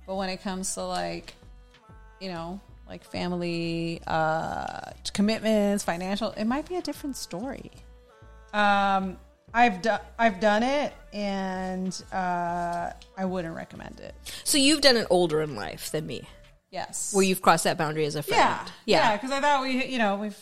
But 0.07 0.17
when 0.17 0.29
it 0.29 0.43
comes 0.43 0.75
to 0.75 0.85
like, 0.85 1.35
you 2.21 2.29
know, 2.31 2.61
like 2.89 3.05
family 3.05 4.01
uh, 4.07 4.91
commitments, 5.13 5.85
financial, 5.85 6.31
it 6.33 6.45
might 6.45 6.69
be 6.69 6.77
a 6.77 6.83
different 6.83 7.17
story. 7.17 7.71
Um, 8.53 9.17
I've 9.53 9.83
done 9.83 10.01
I've 10.19 10.41
done 10.41 10.63
it, 10.63 10.93
and 11.13 12.03
uh, 12.13 12.91
I 13.17 13.25
wouldn't 13.25 13.55
recommend 13.55 14.01
it. 14.01 14.15
So 14.45 14.59
you've 14.59 14.81
done 14.81 14.97
it 14.97 15.07
older 15.11 15.41
in 15.43 15.55
life 15.55 15.91
than 15.93 16.07
me, 16.07 16.23
Yes, 16.71 17.15
where 17.15 17.25
you've 17.25 17.41
crossed 17.41 17.65
that 17.65 17.79
boundary 17.79 18.05
as 18.05 18.17
a 18.17 18.23
friend. 18.23 18.41
yeah, 18.41 18.65
yeah, 18.85 18.99
yeah, 19.11 19.17
because 19.17 19.31
I 19.31 19.41
thought 19.41 19.63
we, 19.63 19.85
you 19.87 19.99
know, 19.99 20.17
we've 20.17 20.39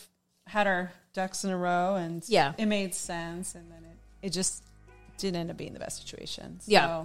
had 0.46 0.66
our 0.66 0.92
ducks 1.12 1.44
in 1.44 1.50
a 1.50 1.56
row, 1.58 1.96
and 1.96 2.24
Yeah. 2.26 2.54
it 2.58 2.66
made 2.66 2.94
sense, 2.94 3.54
and 3.54 3.70
then 3.70 3.84
it, 3.84 4.26
it 4.26 4.30
just 4.30 4.62
didn't 5.22 5.40
end 5.40 5.50
up 5.50 5.56
being 5.56 5.72
the 5.72 5.78
best 5.80 6.02
situation. 6.06 6.60
So, 6.60 6.70
Yeah. 6.70 7.04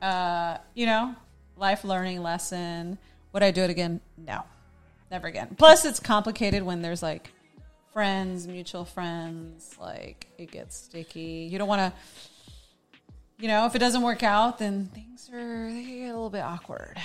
uh, 0.00 0.58
you 0.74 0.86
know, 0.86 1.14
life 1.56 1.84
learning 1.84 2.22
lesson. 2.22 2.96
Would 3.32 3.42
I 3.42 3.50
do 3.50 3.62
it 3.62 3.70
again? 3.70 4.00
No, 4.16 4.42
never 5.10 5.26
again. 5.28 5.54
Plus, 5.58 5.84
it's 5.84 6.00
complicated 6.00 6.62
when 6.62 6.80
there's 6.82 7.02
like 7.02 7.30
friends, 7.92 8.46
mutual 8.48 8.84
friends, 8.84 9.76
like 9.80 10.26
it 10.38 10.50
gets 10.50 10.76
sticky. 10.76 11.48
You 11.50 11.58
don't 11.58 11.68
want 11.68 11.92
to, 11.92 13.02
you 13.38 13.48
know, 13.48 13.66
if 13.66 13.74
it 13.74 13.78
doesn't 13.80 14.02
work 14.02 14.22
out, 14.22 14.58
then 14.58 14.86
things 14.94 15.28
are 15.32 15.70
they 15.70 15.82
get 15.84 16.04
a 16.04 16.14
little 16.14 16.30
bit 16.30 16.42
awkward. 16.42 16.96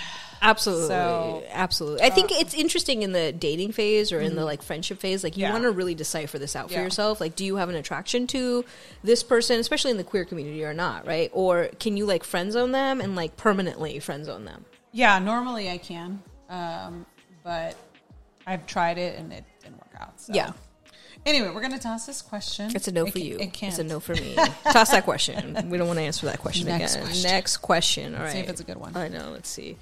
Absolutely. 0.41 0.87
So- 0.89 1.43
absolutely. 1.51 2.03
I 2.03 2.09
think 2.09 2.31
it's 2.31 2.53
interesting 2.53 3.03
in 3.03 3.11
the 3.11 3.31
dating 3.31 3.71
phase 3.71 4.11
or 4.11 4.19
in 4.19 4.35
the 4.35 4.45
like 4.45 4.61
friendship 4.61 4.99
phase. 4.99 5.23
Like 5.23 5.37
you 5.37 5.43
Yeah. 5.43 5.51
want 5.51 5.63
to 5.63 5.71
really 5.71 5.95
decipher 5.95 6.37
this 6.37 6.55
out 6.55 6.67
for 6.69 6.75
Yeah. 6.75 6.83
yourself. 6.83 7.19
Like, 7.21 7.35
do 7.35 7.43
you 7.45 7.55
have 7.57 7.69
an 7.69 7.75
attraction 7.75 8.27
to 8.27 8.63
this 9.03 9.23
person, 9.23 9.59
especially 9.59 9.91
in 9.91 9.97
the 9.97 10.03
queer 10.03 10.25
community 10.25 10.63
or 10.63 10.73
not, 10.73 11.07
right? 11.07 11.29
Or 11.33 11.69
can 11.79 11.97
you 11.97 12.05
like 12.05 12.23
friend 12.23 12.51
zone 12.51 12.71
them 12.71 13.01
and 13.01 13.15
like 13.15 13.37
permanently 13.37 13.99
friend 13.99 14.25
zone 14.25 14.45
them? 14.45 14.65
Yeah, 14.91 15.19
normally 15.19 15.69
I 15.69 15.77
can, 15.77 16.21
um, 16.49 17.05
but 17.43 17.75
I've 18.47 18.65
tried 18.67 18.97
it 18.97 19.17
and 19.19 19.33
it 19.33 19.43
didn't 19.61 19.77
work 19.77 19.99
out. 20.01 20.19
So. 20.21 20.33
Yeah. 20.33 20.51
Anyway, 21.25 21.49
we're 21.49 21.61
gonna 21.61 21.79
toss 21.79 22.05
this 22.05 22.21
question. 22.21 22.71
It's 22.75 22.87
a 22.87 22.91
no 22.91 23.05
It 23.07 23.13
for 23.13 23.17
ca- 23.17 23.25
you. 23.25 23.37
It 23.39 23.51
can't. 23.51 23.71
It's 23.73 23.79
a 23.79 23.83
no 23.83 23.99
for 23.99 24.13
me. 24.13 24.35
Toss 24.71 24.91
that 24.91 25.05
question. 25.05 25.55
We 25.71 25.77
don't 25.79 25.87
want 25.87 25.97
to 25.97 26.03
answer 26.03 26.27
that 26.27 26.37
question 26.39 26.67
Next 26.67 26.93
again. 26.93 27.05
question. 27.07 27.31
Next 27.31 27.57
question. 27.57 28.15
All 28.15 28.21
right. 28.21 28.31
see 28.31 28.37
if 28.39 28.47
it's 28.49 28.61
a 28.61 28.63
good 28.63 28.77
one. 28.77 28.95
I 28.95 29.07
know. 29.07 29.31
Let's 29.31 29.49
see. 29.49 29.75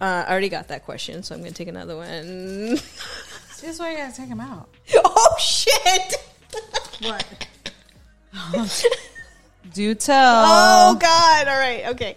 Uh, 0.00 0.24
I 0.26 0.30
already 0.30 0.48
got 0.48 0.68
that 0.68 0.84
question, 0.84 1.22
so 1.22 1.34
I'm 1.34 1.40
going 1.40 1.52
to 1.52 1.58
take 1.58 1.68
another 1.68 1.96
one. 1.96 2.78
This 3.60 3.74
is 3.74 3.80
why 3.80 3.90
you 3.90 3.96
gotta 3.96 4.14
take 4.14 4.28
them 4.28 4.38
out. 4.40 4.68
oh 5.04 5.36
shit! 5.40 6.14
What? 7.00 7.48
Do 9.74 9.94
tell. 9.96 10.44
Oh 10.46 10.96
god! 11.00 11.48
All 11.48 11.58
right. 11.58 11.86
Okay. 11.88 12.14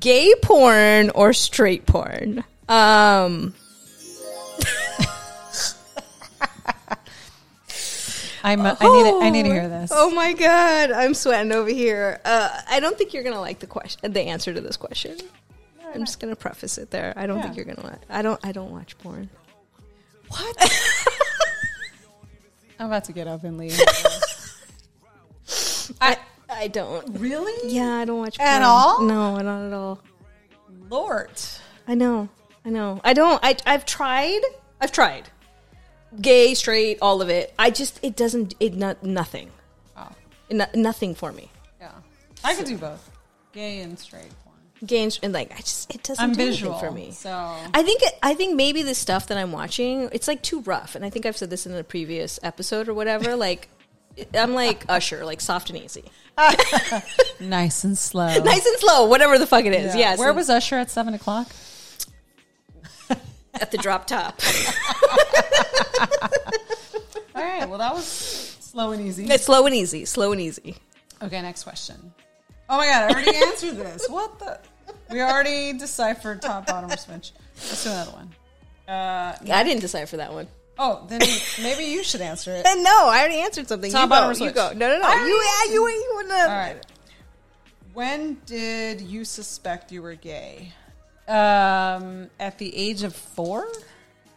Gay 0.00 0.34
porn 0.42 1.10
or 1.10 1.32
straight 1.32 1.86
porn? 1.86 2.42
Um. 2.68 3.54
I'm. 8.42 8.60
I 8.60 8.72
need. 8.72 9.04
To, 9.04 9.18
I 9.22 9.30
need 9.30 9.44
to 9.44 9.52
hear 9.52 9.68
this. 9.68 9.92
Oh 9.94 10.10
my 10.10 10.32
god! 10.32 10.90
I'm 10.90 11.14
sweating 11.14 11.52
over 11.52 11.70
here. 11.70 12.20
Uh, 12.24 12.48
I 12.68 12.80
don't 12.80 12.98
think 12.98 13.14
you're 13.14 13.22
gonna 13.22 13.40
like 13.40 13.60
the 13.60 13.68
question, 13.68 14.12
the 14.12 14.22
answer 14.22 14.52
to 14.52 14.60
this 14.60 14.76
question. 14.76 15.18
I'm 15.94 16.04
just 16.04 16.20
gonna 16.20 16.36
preface 16.36 16.78
it 16.78 16.90
there. 16.90 17.12
I 17.16 17.26
don't 17.26 17.38
Yeah. 17.38 17.42
think 17.44 17.56
you're 17.56 17.64
gonna. 17.64 17.86
Like, 17.86 18.00
I 18.08 18.22
don't. 18.22 18.40
I 18.44 18.52
don't 18.52 18.70
watch 18.70 18.96
porn. 18.98 19.28
What? 20.28 20.56
I'm 22.78 22.86
about 22.86 23.04
to 23.04 23.12
get 23.12 23.26
up 23.26 23.44
and 23.44 23.58
leave. 23.58 23.78
I. 26.00 26.16
I 26.48 26.68
don't. 26.68 27.18
really? 27.20 27.70
Yeah, 27.72 27.94
I 27.96 28.04
don't 28.04 28.18
watch 28.18 28.38
porn. 28.38 28.48
At 28.48 28.62
all? 28.62 29.02
No, 29.02 29.36
not 29.38 29.66
at 29.66 29.72
all. 29.72 30.00
Lord. 30.88 31.30
I 31.86 31.94
know. 31.94 32.28
I 32.64 32.70
know. 32.70 33.00
I 33.04 33.12
don't. 33.12 33.40
I. 33.42 33.56
I've 33.66 33.86
tried. 33.86 34.40
I've 34.80 34.92
tried. 34.92 35.28
Gay, 36.20 36.54
straight, 36.54 36.98
all 37.00 37.22
of 37.22 37.28
it. 37.28 37.54
I 37.58 37.70
just. 37.70 37.98
It 38.02 38.16
doesn't. 38.16 38.54
It 38.60 38.74
not 38.74 39.02
nothing. 39.02 39.50
Oh, 39.96 40.08
No, 40.50 40.66
nothing 40.74 41.14
for 41.14 41.32
me. 41.32 41.50
yeah. 41.80 41.92
I 42.42 42.54
could 42.54 42.66
do 42.66 42.78
both, 42.78 43.10
gay 43.52 43.80
and 43.80 43.98
straight 43.98 44.30
Gay 44.84 45.02
and, 45.22 45.32
like 45.32 45.52
I 45.52 45.58
just. 45.58 45.94
It 45.94 46.02
doesn't 46.02 46.22
I'm 46.24 46.32
do 46.32 46.46
visual 46.46 46.72
anything 46.72 46.88
for 46.88 46.94
me. 46.94 47.10
so 47.12 47.30
I 47.30 47.82
think 47.82 48.02
it, 48.02 48.18
I 48.22 48.34
think 48.34 48.56
maybe 48.56 48.82
the 48.82 48.94
stuff 48.94 49.26
that 49.26 49.36
I'm 49.36 49.52
watching, 49.52 50.08
it's 50.12 50.26
like 50.26 50.40
too 50.42 50.60
rough. 50.62 50.94
And 50.94 51.04
I 51.04 51.10
think 51.10 51.26
I've 51.26 51.36
said 51.36 51.50
this 51.50 51.66
in 51.66 51.74
a 51.74 51.84
previous 51.84 52.40
episode 52.42 52.88
or 52.88 52.94
whatever. 52.94 53.36
Like 53.40 53.68
I'm 54.34 54.54
like 54.54 54.84
Usher, 54.88 55.24
like 55.24 55.40
soft 55.40 55.70
and 55.70 55.78
easy, 55.78 56.04
nice 57.40 57.84
and 57.84 57.96
slow. 57.96 58.26
nice 58.44 58.66
and 58.66 58.76
slow, 58.78 59.06
whatever 59.06 59.38
the 59.38 59.46
fuck 59.46 59.64
it 59.64 59.72
is. 59.72 59.94
Yeah. 59.94 60.00
Yes. 60.00 60.18
Where 60.18 60.32
was 60.32 60.50
Usher 60.50 60.76
at 60.76 60.90
seven 60.90 61.14
o'clock? 61.14 61.48
at 63.54 63.70
the 63.70 63.78
drop 63.78 64.06
top? 64.06 64.40
All 67.34 67.42
right. 67.42 67.68
Well, 67.68 67.78
that 67.78 67.94
was 67.94 68.06
slow 68.06 68.92
and 68.92 69.06
easy. 69.06 69.26
it's 69.26 69.44
slow 69.44 69.66
and 69.66 69.74
easy, 69.74 70.04
slow 70.04 70.32
and 70.32 70.40
easy. 70.40 70.76
Okay, 71.22 71.40
next 71.42 71.64
question. 71.64 72.12
Oh 72.68 72.76
my 72.76 72.86
god, 72.86 73.10
I 73.10 73.12
already 73.14 73.36
answered 73.36 73.76
this. 73.76 74.06
What 74.08 74.38
the? 74.38 74.58
We 75.10 75.20
already 75.20 75.72
deciphered 75.72 76.42
top, 76.42 76.66
bottom, 76.66 76.90
or 76.90 76.96
switch. 76.96 77.32
Let's 77.56 77.84
do 77.84 77.90
another 77.90 78.12
one. 78.12 78.30
Uh, 78.88 79.36
I 79.52 79.62
didn't 79.64 79.80
decide 79.80 80.08
for 80.08 80.16
that 80.18 80.32
one. 80.32 80.48
oh, 80.78 81.04
then 81.08 81.20
maybe 81.62 81.84
you 81.84 82.02
should 82.02 82.20
answer 82.20 82.52
it. 82.54 82.64
No, 82.64 83.08
I 83.08 83.18
already 83.20 83.40
answered 83.40 83.68
something. 83.68 83.90
Top, 83.92 84.02
you 84.02 84.08
bottom, 84.08 84.24
go. 84.24 84.28
or 84.28 84.32
You 84.32 84.36
switch? 84.36 84.54
go. 84.54 84.72
No, 84.72 84.88
no, 84.88 84.98
no. 84.98 85.04
I 85.06 85.26
You, 85.26 85.68
yeah, 85.68 85.74
you, 85.74 85.88
you 85.88 86.12
wouldn't 86.16 86.34
have. 86.34 86.50
All 86.50 86.56
right. 86.56 86.86
When 87.92 88.38
did 88.46 89.00
you 89.00 89.24
suspect 89.24 89.90
you 89.92 90.02
were 90.02 90.14
gay? 90.14 90.72
Um, 91.28 92.28
at 92.40 92.58
the 92.58 92.74
age 92.76 93.02
of 93.02 93.14
four, 93.14 93.68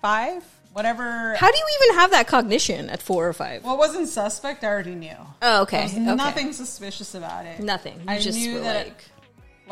five, 0.02 0.44
whatever. 0.74 1.34
How 1.36 1.50
do 1.52 1.58
you 1.58 1.66
even 1.82 1.96
have 2.00 2.12
that 2.12 2.28
cognition 2.28 2.90
at 2.90 3.02
four 3.02 3.28
or 3.28 3.34
five? 3.34 3.64
Well, 3.64 3.76
it 3.76 3.78
wasn't 3.80 4.08
suspect. 4.10 4.64
I 4.64 4.68
already 4.68 4.96
knew. 4.96 5.16
Oh, 5.42 5.62
okay. 5.64 5.88
There 5.88 6.00
was 6.00 6.08
okay. 6.08 6.16
nothing 6.16 6.54
suspicious 6.54 7.16
about 7.16 7.46
it. 7.46 7.60
Nothing. 7.60 7.96
You 8.02 8.06
I 8.08 8.20
just 8.20 8.38
knew 8.38 8.60
that, 8.62 8.88
like, 8.88 9.06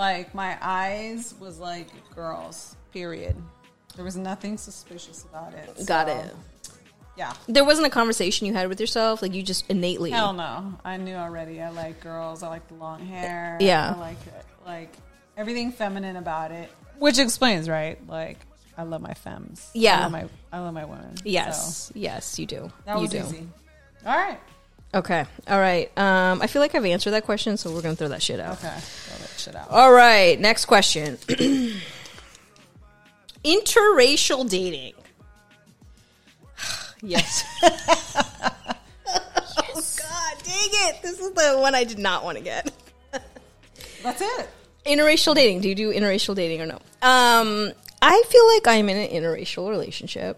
like 0.02 0.34
my 0.34 0.58
eyes 0.60 1.36
was 1.40 1.60
like 1.60 1.88
girls. 2.16 2.76
Period. 2.92 3.36
There 3.96 4.04
was 4.04 4.18
nothing 4.18 4.58
suspicious 4.58 5.26
about 5.26 5.54
it. 5.54 5.86
got 5.86 6.08
so, 6.08 6.18
it. 6.18 6.36
Yeah. 7.16 7.34
There 7.48 7.64
wasn't 7.64 7.86
a 7.86 7.92
conversation 7.92 8.48
you 8.48 8.54
had 8.54 8.68
with 8.68 8.80
yourself. 8.80 9.22
Like 9.22 9.36
you 9.36 9.44
just 9.44 9.70
innately. 9.70 10.10
Hell 10.10 10.34
no. 10.34 10.74
I 10.84 10.98
knew 10.98 11.14
already. 11.14 11.62
I 11.62 11.70
like 11.70 12.02
girls. 12.02 12.42
I 12.42 12.48
like 12.48 12.68
the 12.68 12.74
long 12.74 13.06
hair. 13.06 13.60
Yeah. 13.62 13.94
I 13.96 14.00
like 14.00 14.26
it. 14.26 14.46
Like 14.66 14.92
everything 15.38 15.72
feminine 15.72 16.16
about 16.16 16.52
it. 16.52 16.72
Which 16.98 17.20
explains, 17.20 17.70
right? 17.70 18.00
Like 18.08 18.40
I 18.76 18.84
love 18.84 19.02
my 19.02 19.14
femmes. 19.14 19.70
Yeah. 19.76 20.00
I 20.00 20.02
love 20.02 20.12
my 20.12 20.26
I 20.52 20.60
love 20.62 20.74
my 20.74 20.86
women. 20.86 21.14
Yes, 21.24 21.90
So, 21.90 21.94
yes, 21.96 22.40
you 22.40 22.48
do. 22.48 22.72
that 22.86 22.96
you 22.96 23.02
was 23.04 23.12
do. 23.12 23.20
easy. 23.20 23.48
All 24.04 24.18
right. 24.18 24.40
Okay, 24.94 25.26
all 25.48 25.60
right. 25.60 25.90
Um, 25.98 26.42
I 26.42 26.48
feel 26.48 26.62
like 26.62 26.76
I've 26.76 26.84
answered 26.84 27.12
that 27.12 27.24
question, 27.24 27.56
so 27.56 27.74
we're 27.74 27.82
gonna 27.82 27.96
throw 27.96 28.10
that 28.10 28.22
shit 28.22 28.42
out. 28.42 28.58
Okay. 28.58 28.78
Throw 28.78 29.18
that 29.20 29.40
shit 29.40 29.56
out. 29.56 29.70
All 29.70 29.94
right, 29.94 30.38
next 30.40 30.66
question. 30.66 31.18
Interracial 33.46 34.50
dating. 34.50 34.94
yes. 37.02 37.46
oh 37.64 37.72
God, 39.98 40.38
dang 40.44 40.70
it! 40.90 41.02
This 41.02 41.20
is 41.20 41.32
the 41.32 41.58
one 41.60 41.74
I 41.74 41.86
did 41.86 42.00
not 42.00 42.26
want 42.26 42.38
to 42.38 42.44
get. 42.44 42.72
That's 44.04 44.22
it. 44.22 44.50
interracial 44.86 45.34
dating. 45.36 45.62
Do 45.62 45.70
you 45.70 45.76
do 45.76 45.94
interracial 45.94 46.36
dating 46.36 46.62
or 46.62 46.66
no? 46.66 46.80
Um, 47.02 47.72
I 48.02 48.24
feel 48.28 48.48
like 48.50 48.68
I'm 48.68 48.90
in 48.90 48.98
an 48.98 49.10
interracial 49.10 49.70
relationship, 49.70 50.38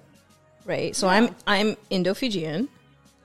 right? 0.66 0.96
So 0.96 1.08
I'm 1.08 1.36
I'm 1.48 1.76
Indo-Fijian. 1.90 2.70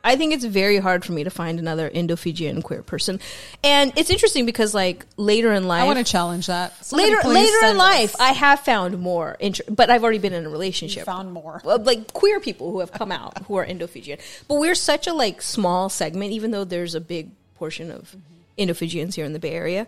I 0.04 0.16
think 0.16 0.32
it's 0.32 0.44
very 0.44 0.78
hard 0.78 1.04
for 1.04 1.12
me 1.12 1.24
to 1.24 1.30
find 1.30 1.58
another 1.58 1.88
Indo-Fijian 1.88 2.62
queer 2.62 2.82
person, 2.82 3.20
and 3.64 3.92
it's 3.96 4.10
interesting 4.10 4.46
because 4.46 4.74
like 4.74 5.04
later 5.16 5.52
in 5.52 5.66
life, 5.66 5.82
I 5.82 5.86
want 5.86 5.98
to 5.98 6.04
challenge 6.04 6.46
that. 6.46 6.84
Somebody 6.84 7.14
later 7.14 7.28
later 7.28 7.66
in 7.66 7.76
life, 7.76 8.14
us. 8.14 8.20
I 8.20 8.32
have 8.32 8.60
found 8.60 8.98
more, 9.00 9.36
inter- 9.40 9.64
but 9.68 9.90
I've 9.90 10.02
already 10.04 10.18
been 10.18 10.32
in 10.32 10.44
a 10.44 10.48
You 10.48 10.52
relationship. 10.52 11.04
found 11.04 11.32
more. 11.32 11.60
Like 11.64 12.12
queer 12.12 12.40
people 12.40 12.70
who 12.70 12.80
have 12.80 12.92
come 12.92 13.10
out 13.12 13.38
who 13.46 13.56
are 13.56 13.64
Indo-Fijian, 13.64 14.18
but 14.46 14.54
we're 14.56 14.74
such 14.74 15.06
a 15.06 15.12
like 15.12 15.42
small 15.42 15.88
segment, 15.88 16.32
even 16.32 16.50
though 16.52 16.64
there's 16.64 16.94
a 16.94 17.00
big 17.00 17.30
portion 17.56 17.90
of 17.90 18.14
Indo-Fijians 18.56 19.14
here 19.16 19.24
in 19.24 19.32
the 19.32 19.38
Bay 19.38 19.52
Area. 19.52 19.86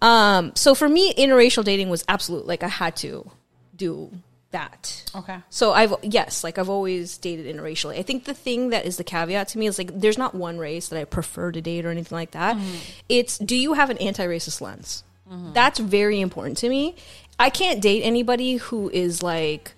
Um, 0.00 0.52
so 0.54 0.74
for 0.74 0.88
me, 0.88 1.12
interracial 1.14 1.64
dating 1.64 1.88
was 1.88 2.04
absolute. 2.08 2.46
Like 2.46 2.62
I 2.62 2.68
had 2.68 2.96
to 2.96 3.30
do 3.76 4.12
that. 4.50 5.10
Okay. 5.14 5.38
So 5.50 5.72
I've 5.72 5.94
yes, 6.02 6.42
like 6.42 6.58
I've 6.58 6.70
always 6.70 7.18
dated 7.18 7.54
interracially. 7.54 7.98
I 7.98 8.02
think 8.02 8.24
the 8.24 8.34
thing 8.34 8.70
that 8.70 8.86
is 8.86 8.96
the 8.96 9.04
caveat 9.04 9.48
to 9.48 9.58
me 9.58 9.66
is 9.66 9.78
like 9.78 9.98
there's 9.98 10.18
not 10.18 10.34
one 10.34 10.58
race 10.58 10.88
that 10.88 10.98
I 10.98 11.04
prefer 11.04 11.52
to 11.52 11.60
date 11.60 11.84
or 11.84 11.90
anything 11.90 12.16
like 12.16 12.32
that. 12.32 12.56
Mm-hmm. 12.56 12.76
It's 13.08 13.38
do 13.38 13.56
you 13.56 13.74
have 13.74 13.90
an 13.90 13.98
anti-racist 13.98 14.60
lens? 14.60 15.04
Mm-hmm. 15.30 15.52
That's 15.52 15.78
very 15.78 16.20
important 16.20 16.58
to 16.58 16.68
me. 16.68 16.96
I 17.38 17.50
can't 17.50 17.80
date 17.80 18.02
anybody 18.02 18.56
who 18.56 18.88
is 18.90 19.22
like 19.22 19.74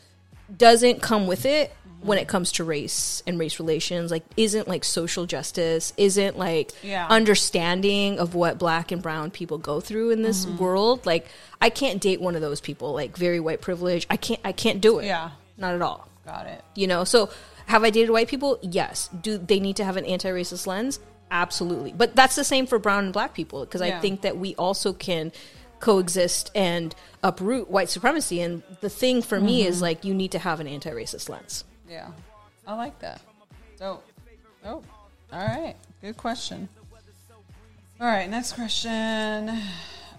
doesn't 0.57 1.03
come 1.03 1.27
with 1.27 1.45
it 1.47 1.73
when 2.02 2.19
it 2.19 2.28
comes 2.28 2.52
to 2.52 2.64
race 2.64 3.23
and 3.26 3.38
race 3.38 3.59
relations 3.59 4.11
like 4.11 4.23
isn't 4.37 4.66
like 4.69 4.85
social 4.85 5.26
justice 5.26 5.92
isn't 5.97 6.38
like 6.38 6.71
Yeah. 6.83 7.07
understanding 7.09 8.19
of 8.19 8.35
what 8.35 8.59
black 8.59 8.90
and 8.92 9.02
brown 9.02 9.30
people 9.30 9.59
go 9.59 9.80
through 9.80 10.11
in 10.11 10.23
this 10.23 10.47
world 10.47 11.04
like 11.07 11.26
i 11.61 11.69
can't 11.71 12.00
date 12.00 12.21
one 12.21 12.35
of 12.35 12.40
those 12.40 12.61
people 12.61 12.92
like 12.92 13.16
very 13.16 13.40
white 13.40 13.61
privilege 13.61 14.07
i 14.11 14.16
can't 14.16 14.40
i 14.45 14.52
can't 14.52 14.80
do 14.80 14.99
it 14.99 15.07
Yeah. 15.07 15.30
not 15.59 15.75
at 15.75 15.83
all 15.83 16.09
Got 16.25 16.47
it. 16.47 16.62
you 16.75 16.87
know 16.87 17.04
so 17.04 17.30
have 17.66 17.85
i 17.85 17.90
dated 17.90 18.11
white 18.11 18.28
people 18.28 18.59
yes 18.62 19.09
do 19.21 19.37
they 19.38 19.61
need 19.61 19.76
to 19.76 19.85
have 19.85 19.97
an 19.97 20.04
anti-racist 20.04 20.66
lens 20.66 21.00
absolutely 21.30 21.92
but 21.92 22.14
that's 22.16 22.35
the 22.37 22.45
same 22.45 22.66
for 22.66 22.78
brown 22.78 23.04
and 23.04 23.12
black 23.12 23.35
people 23.35 23.64
because 23.64 23.80
Yeah. 23.80 23.97
i 23.99 24.00
think 24.00 24.23
that 24.23 24.37
we 24.37 24.54
also 24.57 24.92
can 24.92 25.33
coexist 25.80 26.50
and 26.54 26.95
uproot 27.23 27.71
white 27.71 27.88
supremacy 27.88 28.40
and 28.40 28.62
the 28.80 28.90
thing 28.90 29.23
for 29.23 29.40
me 29.40 29.61
Mm-hmm. 29.61 29.69
is 29.69 29.83
like 29.83 30.04
you 30.04 30.12
need 30.14 30.33
to 30.33 30.38
have 30.38 30.61
an 30.61 30.66
anti-racist 30.66 31.28
lens 31.28 31.64
Yeah. 31.91 32.09
I 32.67 32.75
like 32.75 32.99
that. 33.01 33.21
Dope. 33.79 34.05
Oh. 34.65 34.83
All 35.33 35.39
right. 35.47 35.75
Good 36.01 36.17
question. 36.17 36.69
All 38.01 38.07
right. 38.07 38.29
Next 38.31 38.53
question. 38.53 39.51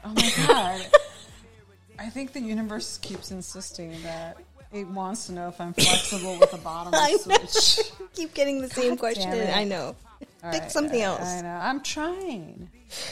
Oh 0.03 0.09
my 0.15 0.31
God. 0.47 0.81
I 1.99 2.09
think 2.09 2.33
the 2.33 2.39
universe 2.39 2.97
keeps 2.97 3.29
insisting 3.29 4.01
that 4.01 4.35
it 4.73 4.87
wants 4.87 5.27
to 5.27 5.31
know 5.33 5.47
if 5.47 5.61
I'm 5.61 5.73
flexible 5.75 6.39
with 6.39 6.49
the 6.49 6.57
bottom 6.57 6.91
I 6.97 7.17
switch. 7.17 7.91
Keep 8.15 8.33
getting 8.33 8.61
the 8.63 8.69
same 8.71 8.97
question. 8.97 9.29
I 9.31 9.63
know. 9.63 9.95
All 10.43 10.51
Pick 10.51 10.61
right, 10.63 10.71
something 10.71 10.99
I- 10.99 11.05
else. 11.05 11.21
I 11.21 11.41
know. 11.41 11.49
I'm 11.61 11.81
trying. 11.81 12.67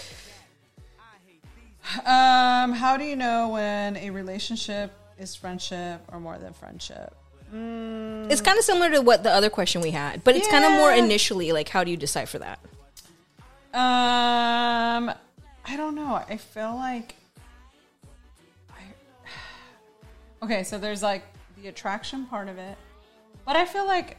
Um, 2.05 2.71
how 2.73 2.97
do 2.97 3.03
you 3.03 3.15
know 3.15 3.49
when 3.49 3.97
a 3.97 4.09
relationship 4.11 4.91
is 5.17 5.35
friendship 5.35 6.01
or 6.11 6.19
more 6.19 6.37
than 6.37 6.53
friendship? 6.53 7.15
It's 7.51 8.41
kind 8.41 8.57
of 8.57 8.63
similar 8.63 8.89
to 8.91 9.01
what 9.01 9.23
the 9.23 9.31
other 9.31 9.49
question 9.49 9.81
we 9.81 9.91
had, 9.91 10.23
but 10.23 10.35
it's 10.35 10.47
kind 10.47 10.65
of 10.65 10.71
more 10.71 10.91
initially 10.91 11.51
like 11.51 11.69
how 11.69 11.83
do 11.83 11.91
you 11.91 11.97
decipher 11.97 12.39
that? 12.39 12.59
Um, 13.73 15.09
I 15.65 15.77
don't 15.77 15.95
know. 15.95 16.15
I 16.27 16.37
feel 16.37 16.75
like. 16.75 17.15
I, 18.71 18.81
okay, 20.45 20.63
so 20.63 20.77
there's 20.77 21.03
like 21.03 21.23
the 21.61 21.67
attraction 21.69 22.25
part 22.25 22.49
of 22.49 22.57
it, 22.57 22.77
but 23.45 23.55
I 23.55 23.65
feel 23.65 23.85
like 23.85 24.17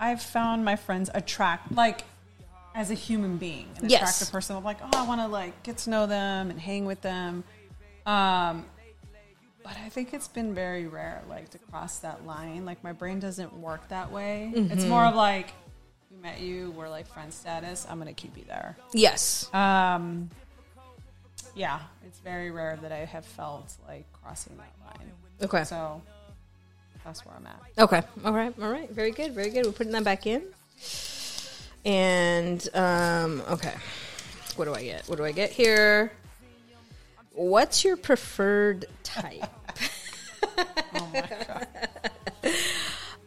I've 0.00 0.20
found 0.22 0.64
my 0.64 0.76
friends 0.76 1.10
attract 1.14 1.72
like 1.72 2.02
as 2.74 2.90
a 2.90 2.94
human 2.94 3.38
being, 3.38 3.68
an 3.80 3.88
Yes. 3.88 4.00
attractive 4.02 4.30
person. 4.32 4.56
I'm 4.56 4.64
like, 4.64 4.78
oh, 4.82 4.90
I 4.94 5.06
want 5.06 5.20
to 5.22 5.26
like 5.28 5.62
get 5.62 5.78
to 5.78 5.90
know 5.90 6.06
them 6.06 6.50
and 6.50 6.60
hang 6.60 6.84
with 6.84 7.00
them. 7.00 7.44
Um, 8.04 8.66
but 9.66 9.76
I 9.84 9.88
think 9.88 10.14
it's 10.14 10.28
been 10.28 10.54
very 10.54 10.86
rare, 10.86 11.22
like 11.28 11.50
to 11.50 11.58
cross 11.58 11.98
that 11.98 12.24
line. 12.24 12.64
Like 12.64 12.84
my 12.84 12.92
brain 12.92 13.18
doesn't 13.18 13.52
work 13.52 13.88
that 13.88 14.12
way. 14.12 14.52
It's 14.54 14.84
more 14.84 15.04
of 15.04 15.16
like, 15.16 15.48
we 16.08 16.18
met 16.18 16.40
you, 16.40 16.70
we're 16.76 16.88
like 16.88 17.08
friend 17.08 17.34
status. 17.34 17.84
I'm 17.90 17.98
gonna 17.98 18.12
keep 18.12 18.36
you 18.36 18.44
there. 18.46 18.76
Yes. 18.92 19.52
Um, 19.52 20.30
yeah, 21.56 21.80
it's 22.06 22.20
very 22.20 22.52
rare 22.52 22.78
that 22.80 22.92
I 22.92 22.98
have 22.98 23.24
felt 23.24 23.74
like 23.88 24.04
crossing 24.12 24.56
that 24.56 24.72
line. 24.86 25.10
Okay. 25.42 25.64
So 25.64 26.00
that's 27.04 27.26
where 27.26 27.34
I'm 27.34 27.48
at. 27.48 27.60
Okay. 27.76 28.02
All 28.24 28.32
right. 28.32 28.54
All 28.62 28.70
right. 28.70 28.88
Very 28.90 29.10
good. 29.10 29.32
Very 29.32 29.50
good. 29.50 29.66
We're 29.66 29.72
putting 29.72 29.92
that 29.94 30.04
back 30.04 30.28
in. 30.28 30.44
And 31.84 32.68
um, 32.72 33.42
okay, 33.50 33.74
what 34.54 34.66
do 34.66 34.74
I 34.74 34.84
get? 34.84 35.08
What 35.08 35.18
do 35.18 35.24
I 35.24 35.32
get 35.32 35.50
here? 35.50 36.12
What's 37.36 37.84
your 37.84 37.96
preferred 37.96 38.86
type? 39.02 39.44
Oh 40.94 41.10
my 41.12 41.20
god. 41.46 41.66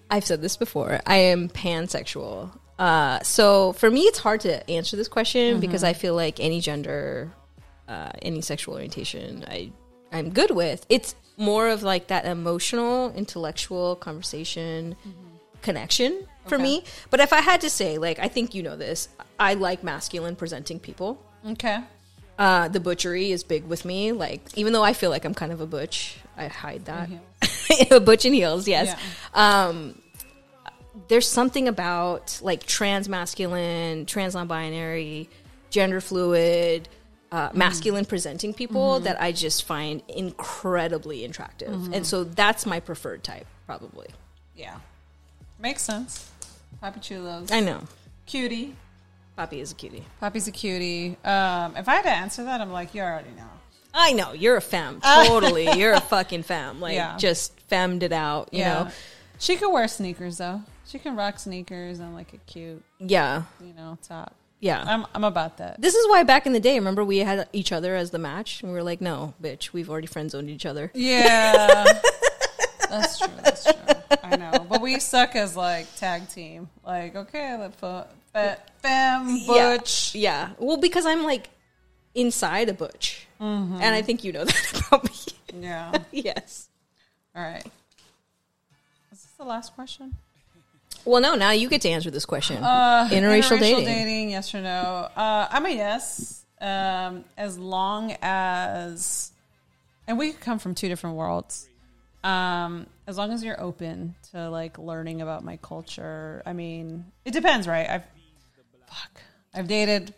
I've 0.10 0.26
said 0.26 0.42
this 0.42 0.58
before. 0.58 1.00
I 1.06 1.18
am 1.18 1.48
pansexual. 1.48 2.50
Uh, 2.80 3.20
so 3.22 3.74
for 3.74 3.92
me, 3.92 4.02
it's 4.02 4.18
hard 4.18 4.42
to 4.42 4.68
answer 4.70 4.98
this 4.98 5.08
question 5.08 5.60
because 5.60 5.84
I 5.84 5.94
feel 5.94 6.16
like 6.16 6.40
any 6.40 6.60
gender, 6.60 7.32
uh, 7.88 8.12
any 8.24 8.42
sexual 8.42 8.74
orientation, 8.76 9.46
I 9.48 9.72
I'm 10.12 10.32
good 10.32 10.50
with. 10.50 10.84
It's 10.90 11.14
more 11.38 11.68
of 11.70 11.84
like 11.84 12.08
that 12.08 12.26
emotional, 12.26 13.12
intellectual 13.14 13.96
conversation 13.98 14.96
connection 15.62 16.26
for 16.48 16.56
Okay. 16.56 16.64
me. 16.64 16.84
But 17.12 17.20
if 17.20 17.32
I 17.32 17.42
had 17.42 17.62
to 17.62 17.70
say, 17.70 18.00
like, 18.00 18.18
I 18.18 18.28
think 18.28 18.56
you 18.56 18.64
know 18.64 18.76
this, 18.76 19.08
I 19.40 19.54
like 19.54 19.84
masculine 19.84 20.36
presenting 20.36 20.80
people. 20.80 21.24
Okay. 21.46 21.80
Uh, 22.40 22.70
the 22.70 22.80
butchery 22.80 23.32
is 23.32 23.44
big 23.44 23.66
with 23.66 23.84
me. 23.84 24.14
Like, 24.14 24.42
even 24.56 24.72
though 24.72 24.84
I 24.84 24.94
feel 24.94 25.10
like 25.10 25.26
I'm 25.26 25.34
kind 25.34 25.52
of 25.52 25.60
a 25.60 25.68
butch, 25.68 26.18
I 26.38 26.48
hide 26.48 26.86
that. 26.86 27.10
a 27.92 28.00
butch 28.00 28.26
in 28.26 28.32
heels, 28.34 28.66
yes. 28.68 28.98
Um, 29.34 30.02
there's 31.10 31.28
something 31.28 31.68
about 31.68 32.40
like 32.42 32.66
trans 32.66 33.10
masculine, 33.10 34.06
trans 34.06 34.36
non 34.36 34.48
binary, 34.48 35.30
gender 35.70 36.00
fluid, 36.00 36.88
uh, 37.32 37.50
masculine 37.54 38.06
presenting 38.06 38.54
people 38.54 39.02
that 39.02 39.22
I 39.22 39.34
just 39.34 39.66
find 39.66 40.02
incredibly 40.08 41.26
attractive. 41.26 41.94
And 41.94 42.08
so 42.08 42.24
that's 42.24 42.66
my 42.66 42.80
preferred 42.80 43.24
type, 43.24 43.48
probably. 43.66 44.08
Yeah. 44.56 44.78
Makes 45.60 45.82
sense. 45.82 46.32
Papi 46.82 47.02
Chulos. 47.02 47.52
I 47.52 47.60
know. 47.60 47.82
Cutie. 48.26 48.76
Poppy 49.40 49.62
is 49.62 49.72
a 49.72 49.76
cutie. 49.76 50.04
Papi's 50.20 50.50
a 50.50 50.52
cutie. 50.52 51.16
Um, 51.24 51.78
if 51.78 51.88
I 51.88 51.96
had 51.96 52.02
to 52.02 52.10
answer 52.12 52.44
that, 52.44 52.60
I'm 52.60 52.74
like, 52.74 52.94
you 52.94 53.02
already 53.02 53.30
know. 53.38 53.48
I 53.94 54.12
know. 54.12 54.34
You're 54.34 54.58
a 54.58 54.62
femme. 54.62 55.00
Totally. 55.28 55.72
you're 55.80 55.94
a 55.94 56.02
fucking 56.02 56.44
femme. 56.44 56.82
Like, 56.82 56.96
Yeah. 56.96 57.16
just 57.16 57.58
femmed 57.70 58.04
it 58.04 58.12
out, 58.12 58.50
you 58.54 58.66
know? 58.66 58.90
She 59.38 59.56
could 59.56 59.72
wear 59.72 59.88
sneakers 59.88 60.40
though. 60.40 60.62
She 60.86 61.00
can 61.00 61.16
rock 61.16 61.40
sneakers 61.40 62.00
and 62.00 62.14
like 62.14 62.34
a 62.34 62.38
cute, 62.52 62.84
Yeah. 63.00 63.44
you 63.66 63.72
know, 63.78 63.98
top. 64.06 64.36
Yeah. 64.60 64.84
I'm 64.86 65.06
I'm 65.16 65.24
about 65.24 65.56
that. 65.60 65.80
This 65.82 65.96
is 65.96 66.06
why 66.10 66.24
back 66.24 66.46
in 66.46 66.52
the 66.52 66.60
day, 66.60 66.78
remember 66.78 67.06
we 67.06 67.20
had 67.20 67.48
each 67.54 67.72
other 67.72 67.96
as 67.96 68.12
the 68.12 68.20
match, 68.20 68.62
and 68.62 68.74
we 68.74 68.78
were 68.78 68.84
like, 68.84 69.00
"No, 69.00 69.36
bitch, 69.42 69.72
we've 69.72 69.90
already 69.90 70.08
friend 70.08 70.30
zoned 70.30 70.50
each 70.50 70.66
other." 70.66 70.92
Yeah. 70.94 71.86
that's 72.90 73.20
true. 73.20 73.30
That's 73.42 73.64
true. 73.64 73.74
I 74.22 74.36
know. 74.36 74.66
But 74.70 74.82
we 74.82 75.00
suck 75.00 75.38
as 75.38 75.56
like 75.56 75.88
tag 75.96 76.28
team. 76.28 76.68
Like, 76.86 77.16
okay, 77.16 77.56
let's 77.58 77.78
put 77.78 78.08
fe- 78.34 78.58
femme, 78.82 79.46
butch. 79.46 80.16
Yeah, 80.16 80.52
well, 80.58 80.78
because 80.78 81.06
I'm 81.06 81.24
like 81.24 81.50
inside 82.16 82.70
a 82.70 82.74
butch, 82.74 83.28
and 83.40 83.84
I 83.84 84.02
think 84.02 84.24
you 84.24 84.32
know 84.32 84.46
that 84.46 84.84
about 84.88 85.04
me. 85.04 85.12
Yeah. 85.62 85.92
yes. 86.12 86.70
All 87.36 87.44
right. 87.44 87.66
Is 89.12 89.24
this 89.24 89.32
the 89.38 89.46
last 89.46 89.74
question? 89.76 90.16
Well, 91.06 91.22
no. 91.22 91.36
Now 91.36 91.52
you 91.52 91.70
get 91.70 91.82
to 91.82 91.90
answer 91.90 92.12
this 92.12 92.26
question. 92.26 92.64
Uh, 92.64 93.08
interracial, 93.12 93.60
dating. 93.60 94.30
yes 94.30 94.54
or 94.54 94.62
no? 94.62 95.10
Uh, 95.16 95.48
I'm 95.50 95.66
a 95.66 95.70
yes. 95.70 96.46
Um, 96.62 97.24
as 97.38 97.58
long 97.58 98.16
as, 98.22 99.32
and 100.08 100.18
we 100.18 100.32
could 100.32 100.42
come 100.42 100.60
from 100.60 100.76
two 100.76 100.90
different 100.90 101.16
worlds. 101.16 101.70
Um, 102.24 102.86
as 103.08 103.18
long 103.18 103.32
as 103.32 103.44
you're 103.44 103.60
open 103.60 104.16
to 104.32 104.50
like 104.50 104.78
learning 104.78 105.22
about 105.22 105.44
my 105.44 105.58
culture. 105.58 106.44
I 106.46 106.52
mean, 106.54 107.06
it 107.24 107.32
depends, 107.32 107.66
right? 107.68 107.90
I've, 107.90 108.04
fuck, 108.90 109.22
I've 109.54 109.68
dated 109.68 110.14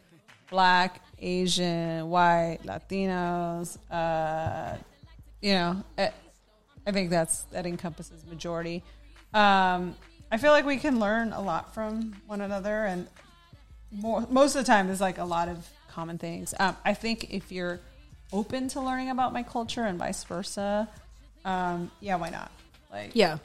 black, 0.50 1.02
Asian, 1.20 2.10
white, 2.10 2.60
Latinos. 2.66 3.78
Uh, 3.90 4.76
you 5.42 5.54
know, 5.54 5.84
I, 5.98 6.12
I 6.86 6.92
think 6.92 7.10
that's 7.10 7.44
that 7.52 7.66
encompasses 7.66 8.26
majority. 8.26 8.84
Um, 9.34 9.96
I 10.32 10.38
feel 10.38 10.52
like 10.52 10.66
we 10.66 10.78
can 10.78 11.00
learn 11.00 11.34
a 11.34 11.42
lot 11.42 11.74
from 11.74 12.16
one 12.28 12.42
another, 12.42 12.86
and 12.86 13.08
more, 13.92 14.26
most 14.30 14.56
of 14.56 14.64
the 14.66 14.68
time, 14.72 14.88
there's 14.88 15.02
like 15.02 15.18
a 15.18 15.26
lot 15.26 15.48
of 15.50 15.68
common 15.90 16.18
things. 16.18 16.54
Um, 16.60 16.76
I 16.86 16.94
think 16.94 17.34
if 17.34 17.52
you're 17.52 17.80
open 18.34 18.68
to 18.70 18.82
learning 18.82 19.10
about 19.10 19.34
my 19.34 19.44
culture 19.44 19.84
and 19.84 20.00
vice 20.00 20.24
versa, 20.24 20.88
um, 21.44 21.92
yeah, 22.00 22.16
why 22.16 22.30
not? 22.30 22.52
Like, 22.92 23.12
Yeah. 23.14 23.38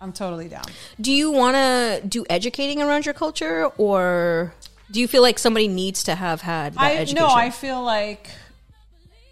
I'm 0.00 0.12
totally 0.12 0.48
down. 0.48 0.64
Do 1.00 1.12
you 1.12 1.30
want 1.30 1.54
to 1.54 2.02
do 2.04 2.24
educating 2.28 2.82
around 2.82 3.06
your 3.06 3.14
culture, 3.14 3.66
or 3.78 4.52
do 4.92 5.00
you 5.00 5.08
feel 5.08 5.22
like 5.22 5.38
somebody 5.38 5.66
needs 5.68 6.04
to 6.04 6.14
have 6.14 6.40
had 6.42 6.74
that 6.74 6.80
I 6.80 6.92
education? 6.98 7.16
no, 7.16 7.28
I 7.28 7.50
feel 7.50 7.82
like 7.82 8.28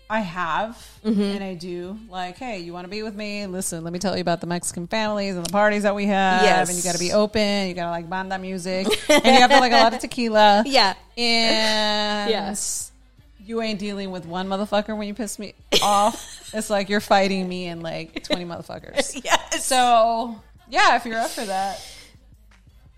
I 0.09 0.21
have, 0.21 0.87
Mm-hmm. 1.05 1.23
and 1.23 1.43
I 1.45 1.55
do. 1.55 1.99
Like, 2.11 2.37
hey, 2.37 2.59
you 2.59 2.73
want 2.75 2.85
to 2.85 2.91
be 2.91 3.03
with 3.03 3.15
me? 3.15 3.47
Listen, 3.47 3.85
let 3.85 3.93
me 3.93 3.99
tell 3.99 4.17
you 4.17 4.21
about 4.21 4.41
the 4.43 4.47
Mexican 4.47 4.87
families 4.87 5.35
and 5.37 5.47
the 5.47 5.51
parties 5.53 5.85
that 5.85 5.95
we 5.95 6.05
have. 6.07 6.43
Yes. 6.43 6.69
and 6.69 6.77
you 6.77 6.83
got 6.85 6.93
to 6.93 6.99
be 6.99 7.13
open. 7.13 7.69
You 7.69 7.75
got 7.75 7.85
to 7.85 7.91
like 7.91 8.11
banda 8.11 8.39
music, 8.39 8.87
and 9.09 9.25
you 9.25 9.33
have 9.33 9.51
to 9.51 9.61
like 9.61 9.73
a 9.73 9.77
lot 9.77 9.95
of 9.95 10.01
tequila. 10.01 10.63
Yeah. 10.67 10.95
and 11.17 12.29
Yes. 12.31 12.91
you 13.39 13.63
ain't 13.63 13.79
dealing 13.79 14.11
with 14.11 14.27
one 14.27 14.49
motherfucker 14.49 14.97
when 14.97 15.07
you 15.09 15.15
piss 15.15 15.39
me 15.39 15.55
off. 15.83 16.51
it's 16.55 16.69
like 16.71 16.89
you're 16.91 17.01
fighting 17.01 17.49
me 17.49 17.67
and 17.69 17.83
like 17.83 18.23
twenty 18.25 18.45
motherfuckers. 18.45 19.19
Yes. 19.25 19.65
So 19.65 20.41
yeah, 20.69 20.97
if 20.97 21.07
you're 21.07 21.19
up 21.19 21.31
for 21.31 21.45
that, 21.45 21.81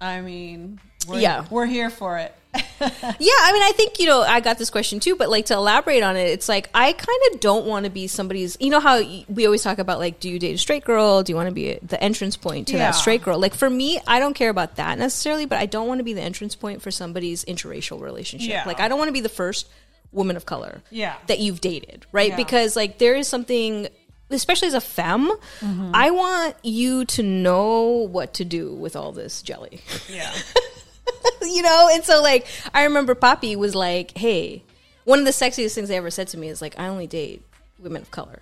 I 0.00 0.20
mean, 0.22 0.80
we're, 1.06 1.20
Yeah. 1.20 1.44
we're 1.50 1.66
here 1.66 1.90
for 1.90 2.18
it. 2.18 2.34
Yeah, 2.82 3.32
I 3.40 3.52
mean, 3.52 3.62
I 3.62 3.72
think 3.76 4.00
you 4.00 4.06
know, 4.06 4.22
I 4.22 4.40
got 4.40 4.58
this 4.58 4.68
question 4.68 4.98
too, 4.98 5.14
but 5.14 5.30
like 5.30 5.46
to 5.46 5.54
elaborate 5.54 6.02
on 6.02 6.16
it, 6.16 6.28
it's 6.30 6.48
like 6.48 6.68
I 6.74 6.92
kind 6.92 7.18
of 7.32 7.38
don't 7.40 7.64
want 7.64 7.84
to 7.84 7.90
be 7.90 8.08
somebody's. 8.08 8.56
You 8.60 8.70
know 8.70 8.80
how 8.80 9.00
we 9.28 9.46
always 9.46 9.62
talk 9.62 9.78
about 9.78 10.00
like, 10.00 10.18
do 10.18 10.28
you 10.28 10.38
date 10.40 10.54
a 10.54 10.58
straight 10.58 10.84
girl? 10.84 11.22
Do 11.22 11.30
you 11.30 11.36
want 11.36 11.48
to 11.48 11.54
be 11.54 11.78
the 11.82 12.02
entrance 12.02 12.36
point 12.36 12.66
to 12.68 12.72
Yeah. 12.74 12.78
that 12.90 12.90
straight 12.96 13.22
girl? 13.22 13.38
Like 13.38 13.54
for 13.54 13.70
me, 13.70 14.00
I 14.06 14.18
don't 14.18 14.34
care 14.34 14.50
about 14.50 14.76
that 14.76 14.98
necessarily, 14.98 15.46
but 15.46 15.58
I 15.58 15.66
don't 15.66 15.86
want 15.86 15.98
to 15.98 16.04
be 16.04 16.12
the 16.12 16.22
entrance 16.22 16.56
point 16.56 16.82
for 16.82 16.90
somebody's 16.90 17.44
interracial 17.44 18.00
relationship. 18.00 18.50
Yeah. 18.50 18.64
Like 18.66 18.80
I 18.80 18.88
don't 18.88 18.98
want 18.98 19.08
to 19.08 19.12
be 19.12 19.20
the 19.20 19.28
first 19.28 19.68
woman 20.10 20.36
of 20.36 20.44
color 20.44 20.82
Yeah. 20.90 21.14
that 21.28 21.38
you've 21.38 21.60
dated, 21.60 22.04
right? 22.10 22.30
Yeah. 22.30 22.36
Because 22.36 22.74
like 22.74 22.98
there 22.98 23.14
is 23.14 23.28
something. 23.28 23.88
Especially 24.30 24.66
as 24.68 24.72
a 24.74 24.80
femme, 24.80 25.30
mm-hmm. 25.60 25.90
I 25.92 26.10
want 26.10 26.56
you 26.62 27.04
to 27.04 27.22
know 27.22 28.08
what 28.10 28.32
to 28.34 28.46
do 28.46 28.74
with 28.74 28.96
all 28.96 29.12
this 29.12 29.42
jelly 29.42 29.82
Yeah. 30.08 30.32
you 31.42 31.62
know 31.62 31.88
and 31.92 32.04
so 32.04 32.22
like 32.22 32.46
i 32.74 32.84
remember 32.84 33.14
poppy 33.14 33.56
was 33.56 33.74
like 33.74 34.16
hey 34.16 34.62
one 35.04 35.18
of 35.18 35.24
the 35.24 35.30
sexiest 35.32 35.74
things 35.74 35.88
they 35.88 35.96
ever 35.96 36.10
said 36.10 36.28
to 36.28 36.38
me 36.38 36.48
is 36.48 36.60
like 36.62 36.78
i 36.78 36.86
only 36.88 37.06
date 37.06 37.42
women 37.78 38.02
of 38.02 38.10
color 38.10 38.40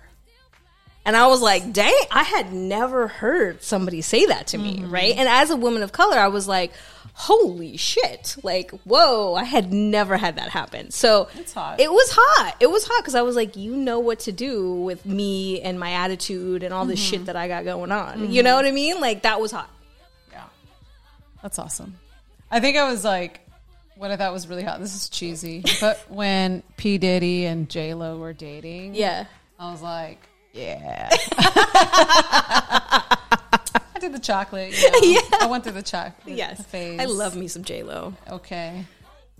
And 1.03 1.15
I 1.17 1.25
was 1.25 1.41
like, 1.41 1.73
dang, 1.73 1.97
I 2.11 2.21
had 2.21 2.53
never 2.53 3.07
heard 3.07 3.63
somebody 3.63 4.01
say 4.03 4.27
that 4.27 4.45
to 4.53 4.57
me, 4.59 4.77
Mm-hmm. 4.77 4.93
right? 4.93 5.15
And 5.17 5.27
as 5.27 5.49
a 5.49 5.55
woman 5.57 5.81
of 5.81 5.91
color, 5.91 6.15
I 6.15 6.27
was 6.27 6.47
like, 6.47 6.71
holy 7.13 7.75
shit. 7.75 8.35
Like, 8.43 8.69
whoa, 8.85 9.33
I 9.33 9.43
had 9.43 9.73
never 9.73 10.15
had 10.15 10.35
that 10.35 10.49
happen. 10.49 10.91
So 10.91 11.27
It's 11.39 11.53
hot. 11.55 11.79
it 11.79 11.91
was 11.91 12.09
hot. 12.15 12.53
It 12.59 12.69
was 12.69 12.85
hot 12.85 13.01
because 13.01 13.15
I 13.15 13.23
was 13.23 13.35
like, 13.35 13.55
you 13.57 13.75
know 13.75 13.97
what 13.97 14.19
to 14.29 14.31
do 14.31 14.75
with 14.75 15.03
me 15.03 15.59
and 15.61 15.79
my 15.79 15.89
attitude 16.05 16.61
and 16.61 16.71
all 16.71 16.85
this 16.85 16.99
Mm-hmm. 17.01 17.09
shit 17.09 17.25
that 17.25 17.35
I 17.35 17.47
got 17.47 17.65
going 17.65 17.91
on. 17.91 18.31
You 18.31 18.43
know 18.43 18.55
what 18.55 18.65
I 18.67 18.71
mean? 18.71 19.01
Like, 19.01 19.23
that 19.23 19.41
was 19.41 19.51
hot. 19.51 19.71
Yeah. 20.31 20.43
That's 21.41 21.57
awesome. 21.57 21.95
I 22.51 22.59
think 22.59 22.77
I 22.77 22.89
was 22.89 23.03
like, 23.03 23.39
what 23.95 24.11
I 24.11 24.17
thought 24.17 24.33
was 24.33 24.47
really 24.47 24.63
hot. 24.63 24.79
This 24.79 24.93
is 24.95 25.09
cheesy, 25.09 25.63
but 25.79 25.97
when 26.09 26.63
P 26.77 26.97
Diddy 26.97 27.45
and 27.45 27.69
J 27.69 27.93
Lo 27.93 28.17
were 28.17 28.33
dating, 28.33 28.95
Yeah. 28.95 29.25
I 29.59 29.71
was 29.71 29.81
like, 29.81 30.17
yeah. 30.53 31.09
I 33.93 33.99
did 33.99 34.13
the 34.13 34.19
chocolate. 34.19 34.79
You 34.81 34.91
know? 34.91 34.97
Yeah. 35.03 35.19
I 35.41 35.45
went 35.47 35.63
through 35.63 35.73
the 35.73 35.81
chocolate 35.83 36.35
Yes. 36.37 36.65
phase. 36.65 36.99
I 36.99 37.05
love 37.05 37.35
me 37.35 37.47
some 37.47 37.63
J-Lo. 37.63 38.13
Okay. 38.29 38.85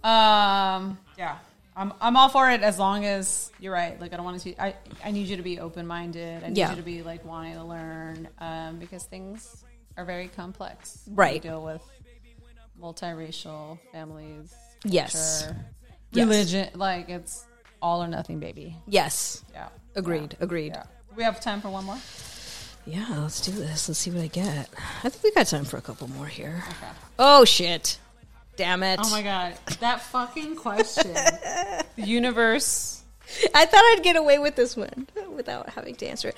Um. 0.03 0.97
Yeah. 1.17 1.37
I'm, 1.75 1.93
I'm 2.01 2.17
all 2.17 2.27
for 2.29 2.49
it 2.51 2.61
as 2.63 2.77
long 2.77 3.05
as 3.05 3.49
you're 3.59 3.73
right. 3.73 3.99
Like 3.99 4.13
I 4.13 4.17
don't 4.17 4.25
want 4.25 4.41
to. 4.41 4.61
I 4.61 4.75
I 5.03 5.11
need 5.11 5.27
you 5.27 5.37
to 5.37 5.43
be 5.43 5.59
open 5.59 5.87
minded. 5.87 6.43
I 6.43 6.49
need 6.49 6.57
Yeah. 6.57 6.69
you 6.71 6.75
to 6.77 6.81
be 6.81 7.01
like 7.03 7.23
wanting 7.25 7.55
to 7.55 7.63
learn. 7.63 8.27
Um. 8.39 8.77
Because 8.77 9.03
things 9.03 9.63
are 9.97 10.05
very 10.05 10.27
complex. 10.27 11.01
Right. 11.07 11.35
You 11.35 11.39
deal 11.41 11.63
with 11.63 11.81
multiracial 12.81 13.79
families. 13.91 14.53
Yes. 14.83 15.43
culture, 15.45 15.65
Yes. 16.11 16.27
Religion. 16.27 16.69
Like 16.75 17.09
it's 17.09 17.45
all 17.81 18.03
or 18.03 18.07
nothing, 18.07 18.39
baby. 18.39 18.75
Yes. 18.87 19.43
Yeah. 19.53 19.69
Agreed. 19.95 20.35
Agreed. 20.39 20.73
Yeah. 20.75 20.83
We 21.15 21.23
have 21.23 21.39
time 21.39 21.61
for 21.61 21.69
one 21.69 21.85
more? 21.85 21.97
Yeah, 22.85 23.05
let's 23.19 23.41
do 23.41 23.51
this. 23.51 23.87
Let's 23.87 23.99
see 23.99 24.09
what 24.11 24.21
I 24.21 24.27
get. 24.27 24.69
I 25.03 25.09
think 25.09 25.23
we 25.23 25.31
got 25.31 25.47
time 25.47 25.65
for 25.65 25.77
a 25.77 25.81
couple 25.81 26.07
more 26.09 26.25
here. 26.25 26.63
Oh 27.19 27.45
shit! 27.45 27.99
Damn 28.55 28.81
it! 28.81 28.99
Oh 29.03 29.09
my 29.11 29.21
god, 29.21 29.53
that 29.81 30.01
fucking 30.01 30.55
question. 30.55 31.13
the 31.13 31.83
universe. 31.97 33.03
I 33.53 33.65
thought 33.65 33.83
I'd 33.93 34.03
get 34.03 34.15
away 34.15 34.39
with 34.39 34.55
this 34.55 34.75
one 34.75 35.07
without 35.33 35.69
having 35.69 35.95
to 35.95 36.07
answer 36.07 36.29
it. 36.29 36.37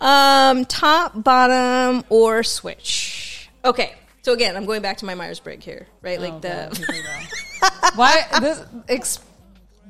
Um, 0.00 0.64
top, 0.64 1.22
bottom, 1.22 2.04
or 2.08 2.42
switch. 2.42 3.50
Okay, 3.64 3.94
so 4.22 4.32
again, 4.32 4.56
I'm 4.56 4.64
going 4.66 4.82
back 4.82 4.98
to 4.98 5.04
my 5.04 5.14
Myers 5.14 5.40
Briggs 5.40 5.64
here, 5.64 5.86
right? 6.00 6.20
Like 6.20 6.34
Oh, 6.34 6.38
the 6.40 6.48
God, 6.48 6.76
here 6.76 6.86
we 6.90 7.02
go. 7.02 7.68
Why 7.96 8.26
this? 8.40 8.64
Ex, 8.88 9.20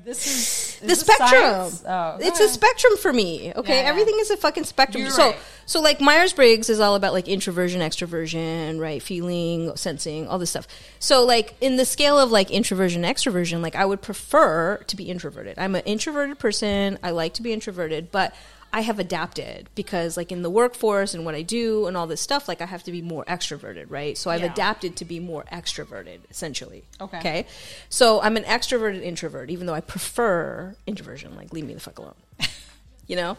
this 0.04 0.26
is, 0.26 0.80
the 0.80 0.86
is 0.86 0.88
this 0.88 1.00
spectrum. 1.00 1.70
Oh, 1.86 2.16
it's 2.20 2.40
okay. 2.40 2.44
a 2.44 2.48
spectrum 2.48 2.96
for 2.96 3.12
me. 3.12 3.52
Okay, 3.54 3.76
Yeah, 3.76 3.82
yeah. 3.82 3.88
everything 3.88 4.16
is 4.18 4.30
a 4.30 4.36
fucking 4.36 4.64
spectrum. 4.64 5.02
You're 5.02 5.12
so, 5.12 5.28
right. 5.30 5.38
so 5.66 5.80
like 5.80 6.00
Myers 6.00 6.32
Briggs 6.32 6.68
is 6.68 6.80
all 6.80 6.96
about 6.96 7.12
like 7.12 7.28
introversion, 7.28 7.80
extroversion, 7.80 8.80
right? 8.80 9.00
Feeling, 9.00 9.76
sensing, 9.76 10.26
all 10.26 10.38
this 10.38 10.50
stuff. 10.50 10.66
So, 10.98 11.24
like 11.24 11.54
in 11.60 11.76
the 11.76 11.84
scale 11.84 12.18
of 12.18 12.30
like 12.32 12.50
introversion, 12.50 13.02
extroversion, 13.02 13.62
like 13.62 13.76
I 13.76 13.84
would 13.84 14.02
prefer 14.02 14.78
to 14.88 14.96
be 14.96 15.04
introverted. 15.04 15.58
I'm 15.58 15.74
an 15.76 15.82
introverted 15.84 16.38
person. 16.38 16.98
I 17.02 17.10
like 17.10 17.34
to 17.34 17.42
be 17.42 17.52
introverted, 17.52 18.10
but 18.10 18.34
I 18.74 18.80
have 18.80 18.98
adapted 18.98 19.68
because 19.74 20.16
like 20.16 20.32
in 20.32 20.40
the 20.42 20.48
workforce 20.48 21.12
and 21.12 21.26
what 21.26 21.34
I 21.34 21.42
do 21.42 21.86
and 21.86 21.94
all 21.96 22.06
this 22.06 22.22
stuff, 22.22 22.48
like 22.48 22.62
I 22.62 22.66
have 22.66 22.82
to 22.84 22.92
be 22.92 23.02
more 23.02 23.22
extroverted, 23.26 23.86
right? 23.90 24.16
So 24.16 24.30
I've 24.30 24.40
Yeah. 24.40 24.50
adapted 24.52 24.96
to 24.96 25.04
be 25.04 25.20
more 25.20 25.44
extroverted, 25.52 26.20
essentially. 26.30 26.84
Okay. 27.00 27.18
Okay. 27.18 27.46
So 27.90 28.22
I'm 28.22 28.36
an 28.38 28.44
extroverted 28.44 29.02
introvert, 29.02 29.50
even 29.50 29.66
though 29.66 29.74
I 29.74 29.80
prefer 29.82 30.74
introversion. 30.86 31.36
Like, 31.36 31.52
leave 31.52 31.66
me 31.66 31.74
the 31.74 31.80
fuck 31.80 31.98
alone. 31.98 32.14
you 33.06 33.16
know? 33.16 33.36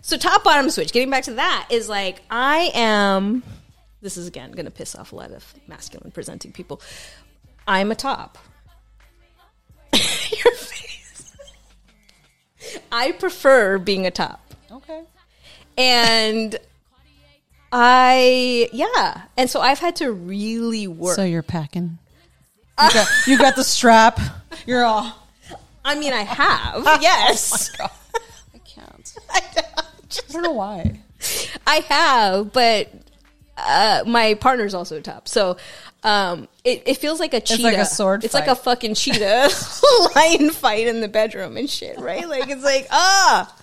So 0.00 0.16
top 0.16 0.42
bottom 0.44 0.70
switch, 0.70 0.92
getting 0.92 1.10
back 1.10 1.24
to 1.24 1.34
that, 1.34 1.66
is 1.70 1.86
like 1.90 2.22
I 2.30 2.70
am 2.72 3.42
this 4.00 4.16
is 4.16 4.26
again 4.26 4.50
gonna 4.52 4.70
piss 4.70 4.94
off 4.96 5.12
a 5.12 5.16
lot 5.16 5.30
of 5.30 5.54
masculine 5.68 6.10
presenting 6.10 6.52
people. 6.52 6.80
I'm 7.68 7.90
a 7.92 7.94
top. 7.94 8.38
Your 9.92 10.54
face. 10.54 11.36
I 12.90 13.12
prefer 13.12 13.76
being 13.78 14.06
a 14.06 14.10
top. 14.10 14.49
Okay. 14.72 15.02
And 15.78 16.56
I 17.72 18.68
yeah. 18.72 19.22
And 19.36 19.48
so 19.48 19.60
I've 19.60 19.78
had 19.78 19.96
to 19.96 20.12
really 20.12 20.86
work. 20.86 21.16
So 21.16 21.24
you're 21.24 21.42
packing. 21.42 21.98
You 22.82 22.90
got, 22.94 23.08
you 23.26 23.38
got 23.38 23.56
the 23.56 23.64
strap. 23.64 24.18
You're 24.66 24.84
all. 24.84 25.14
I 25.84 25.94
mean 25.98 26.12
I 26.12 26.22
have. 26.22 26.82
yes. 27.02 27.70
I 27.80 28.58
can't. 28.64 29.14
I 29.30 29.40
don't- 29.54 29.66
I 30.28 30.32
don't 30.32 30.42
know 30.42 30.52
why. 30.52 30.98
I 31.66 31.76
have, 31.88 32.52
but 32.52 32.90
uh, 33.56 34.02
my 34.08 34.34
partner's 34.34 34.74
also 34.74 34.96
a 34.98 35.00
top. 35.00 35.28
So 35.28 35.56
um, 36.02 36.48
it, 36.64 36.82
it 36.86 36.96
feels 36.96 37.20
like 37.20 37.32
a 37.32 37.40
cheetah. 37.40 37.62
like 37.62 37.76
a 37.76 37.84
sword 37.84 38.24
It's 38.24 38.32
fight. 38.32 38.40
like 38.40 38.48
a 38.48 38.56
fucking 38.56 38.94
cheetah 38.94 39.50
lion 40.16 40.50
fight 40.50 40.88
in 40.88 41.00
the 41.00 41.06
bedroom 41.06 41.56
and 41.56 41.70
shit, 41.70 41.98
right? 42.00 42.28
Like 42.28 42.48
it's 42.48 42.64
like 42.64 42.88
ah, 42.90 43.54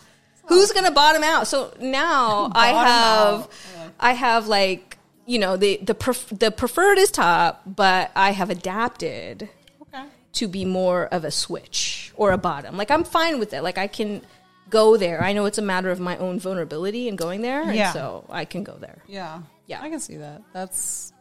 who's 0.48 0.72
gonna 0.72 0.92
bottom 0.92 1.24
out? 1.24 1.48
So 1.48 1.74
now 1.80 2.52
I 2.56 2.68
have. 2.70 3.50
Yeah. 3.76 3.88
I 4.00 4.14
have 4.14 4.48
like 4.48 4.98
you 5.26 5.40
know 5.40 5.58
the 5.58 5.78
the 5.84 5.94
pref- 5.96 6.30
the 6.30 6.52
preferred 6.52 6.98
is 6.98 7.12
top, 7.12 7.62
but 7.66 8.12
I 8.16 8.32
have 8.32 8.50
adapted 8.50 9.50
Okay. 9.82 10.04
to 10.34 10.48
be 10.48 10.66
more 10.66 11.06
of 11.08 11.24
a 11.24 11.32
switch 11.32 12.12
or 12.16 12.32
a 12.32 12.38
bottom. 12.38 12.78
Like 12.78 12.92
I'm 12.92 13.04
fine 13.04 13.40
with 13.40 13.54
it. 13.54 13.62
Like 13.62 13.78
I 13.78 13.88
can 13.88 14.22
go 14.70 14.98
there. 14.98 15.24
I 15.24 15.32
know 15.34 15.46
it's 15.46 15.58
a 15.58 15.62
matter 15.62 15.90
of 15.92 16.00
my 16.00 16.18
own 16.18 16.40
vulnerability 16.40 17.08
and 17.08 17.18
going 17.18 17.42
there, 17.42 17.72
Yeah. 17.72 17.86
and 17.88 17.94
so 17.94 18.26
I 18.30 18.46
can 18.46 18.64
go 18.64 18.76
there. 18.80 19.02
Yeah. 19.08 19.42
Yeah. 19.66 19.82
I 19.82 19.90
can 19.90 20.00
see 20.00 20.18
that. 20.18 20.42
That's 20.54 21.14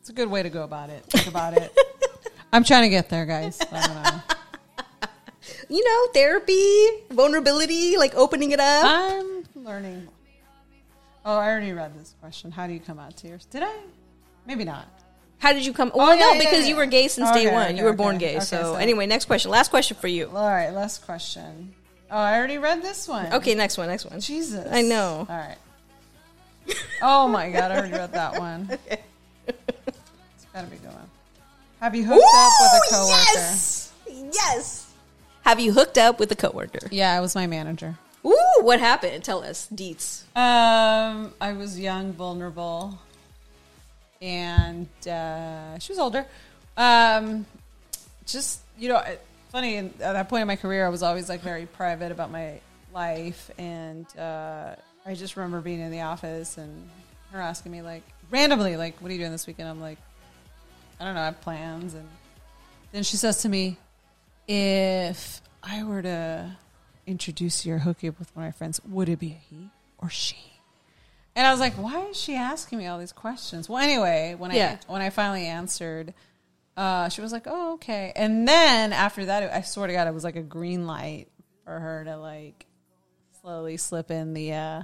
it's 0.00 0.10
a 0.10 0.12
good 0.12 0.30
way 0.30 0.42
to 0.42 0.50
go 0.50 0.62
about 0.62 0.90
it. 0.90 1.04
Think 1.06 1.26
about 1.26 1.56
it. 1.56 1.74
I'm 2.52 2.62
trying 2.64 2.82
to 2.84 2.88
get 2.90 3.08
there, 3.08 3.26
guys. 3.26 3.58
I 5.68 5.72
don't 5.72 5.76
know. 5.76 5.76
You 5.76 5.84
know, 5.84 6.12
therapy, 6.12 6.86
vulnerability, 7.10 7.96
like 7.96 8.14
opening 8.14 8.52
it 8.52 8.60
up. 8.60 8.84
I'm 8.84 9.44
learning. 9.64 10.08
Oh, 11.24 11.36
I 11.36 11.48
already 11.50 11.72
read 11.72 11.98
this 11.98 12.14
question. 12.20 12.50
How 12.52 12.66
do 12.66 12.72
you 12.72 12.80
come 12.80 12.98
out 12.98 13.16
to 13.18 13.28
yours? 13.28 13.46
Did 13.46 13.62
I? 13.64 13.74
Maybe 14.46 14.64
not. 14.64 14.86
How 15.38 15.52
did 15.52 15.66
you 15.66 15.72
come? 15.72 15.90
Oh, 15.92 15.98
well, 15.98 16.10
Oh, 16.10 16.12
yeah, 16.14 16.20
no, 16.20 16.32
yeah, 16.34 16.38
because 16.38 16.60
yeah. 16.64 16.68
you 16.70 16.76
were 16.76 16.86
gay 16.86 17.08
since 17.08 17.30
day 17.32 17.52
one. 17.52 17.66
okay, 17.66 17.76
you 17.76 17.82
were 17.82 17.90
okay. 17.90 17.96
born 17.96 18.18
gay. 18.18 18.36
Okay, 18.36 18.40
so, 18.44 18.62
so- 18.62 18.74
anyway, 18.76 19.06
next 19.06 19.24
question. 19.26 19.50
Last 19.50 19.70
question 19.70 19.96
for 19.96 20.06
you. 20.08 20.28
All 20.28 20.48
right, 20.48 20.70
last 20.70 21.04
question. 21.04 21.74
Oh, 22.10 22.16
I 22.16 22.38
already 22.38 22.58
read 22.58 22.82
this 22.82 23.08
one. 23.08 23.32
Okay, 23.32 23.54
next 23.56 23.76
one. 23.76 23.88
Next 23.88 24.04
one. 24.04 24.20
Jesus. 24.20 24.66
I 24.70 24.82
know. 24.82 25.26
All 25.28 25.36
right. 25.36 25.56
Oh 27.02 27.28
my 27.28 27.50
god, 27.50 27.70
I 27.72 27.76
already 27.78 27.92
read 27.92 28.12
that 28.12 28.38
one. 28.38 28.78
It's 29.48 30.46
gotta 30.52 30.66
be 30.68 30.76
going. 30.78 30.96
Have 31.80 31.94
you 31.94 32.04
hooked 32.04 32.24
up 32.34 32.52
with 32.60 32.72
a 32.72 32.76
Ooh, 32.76 32.90
coworker? 32.90 33.30
Yes. 33.34 33.92
Yes. 34.32 34.85
Have 35.46 35.60
you 35.60 35.72
hooked 35.72 35.96
up 35.96 36.18
with 36.18 36.32
a 36.32 36.34
coworker? 36.34 36.88
Yeah, 36.90 37.16
it 37.16 37.20
was 37.20 37.36
my 37.36 37.46
manager. 37.46 37.96
Ooh, 38.24 38.62
what 38.62 38.80
happened? 38.80 39.22
Tell 39.22 39.44
us, 39.44 39.68
deets. 39.72 40.24
Um, 40.34 41.32
I 41.40 41.52
was 41.52 41.78
young, 41.78 42.12
vulnerable, 42.12 42.98
and 44.20 44.88
uh, 45.06 45.78
she 45.78 45.92
was 45.92 46.00
older. 46.00 46.26
Um, 46.76 47.46
just 48.26 48.58
you 48.76 48.88
know, 48.88 49.00
funny. 49.52 49.76
At 49.76 49.98
that 50.00 50.28
point 50.28 50.40
in 50.40 50.48
my 50.48 50.56
career, 50.56 50.84
I 50.84 50.88
was 50.88 51.04
always 51.04 51.28
like 51.28 51.42
very 51.42 51.66
private 51.66 52.10
about 52.10 52.32
my 52.32 52.60
life, 52.92 53.48
and 53.56 54.04
uh, 54.18 54.74
I 55.06 55.14
just 55.14 55.36
remember 55.36 55.60
being 55.60 55.78
in 55.78 55.92
the 55.92 56.00
office 56.00 56.58
and 56.58 56.90
her 57.30 57.40
asking 57.40 57.70
me 57.70 57.82
like 57.82 58.02
randomly, 58.32 58.76
like, 58.76 59.00
"What 59.00 59.12
are 59.12 59.14
you 59.14 59.20
doing 59.20 59.30
this 59.30 59.46
weekend?" 59.46 59.68
I'm 59.68 59.80
like, 59.80 59.98
"I 60.98 61.04
don't 61.04 61.14
know. 61.14 61.20
I 61.20 61.26
have 61.26 61.40
plans." 61.40 61.94
And 61.94 62.08
then 62.90 63.04
she 63.04 63.16
says 63.16 63.42
to 63.42 63.48
me, 63.48 63.78
"If 64.48 65.40
I 65.62 65.82
were 65.82 66.02
to 66.02 66.56
introduce 67.06 67.64
you 67.66 67.74
or 67.74 67.78
hook 67.78 68.02
you 68.02 68.10
up 68.10 68.18
with 68.18 68.34
one 68.34 68.44
of 68.46 68.48
my 68.48 68.56
friends, 68.56 68.80
would 68.84 69.08
it 69.08 69.18
be 69.18 69.32
a 69.32 69.34
he 69.34 69.70
or 69.98 70.08
she?" 70.10 70.36
And 71.34 71.46
I 71.46 71.50
was 71.50 71.60
like, 71.60 71.74
"Why 71.74 72.06
is 72.06 72.16
she 72.16 72.34
asking 72.34 72.78
me 72.78 72.86
all 72.86 72.98
these 72.98 73.12
questions?" 73.12 73.68
Well, 73.68 73.82
anyway, 73.82 74.34
when 74.38 74.50
Yeah. 74.52 74.78
I 74.88 74.92
when 74.92 75.02
I 75.02 75.10
finally 75.10 75.46
answered, 75.46 76.14
uh, 76.76 77.08
she 77.08 77.20
was 77.20 77.32
like, 77.32 77.44
"Oh, 77.46 77.74
okay." 77.74 78.12
And 78.16 78.46
then 78.48 78.92
after 78.92 79.26
that, 79.26 79.52
I 79.52 79.60
swear 79.62 79.86
to 79.86 79.92
God, 79.92 80.08
it 80.08 80.14
was 80.14 80.24
like 80.24 80.36
a 80.36 80.42
green 80.42 80.86
light 80.86 81.26
for 81.64 81.78
her 81.78 82.04
to 82.04 82.16
like 82.16 82.66
slowly 83.40 83.76
slip 83.76 84.10
in 84.10 84.32
the 84.34 84.52
uh, 84.52 84.82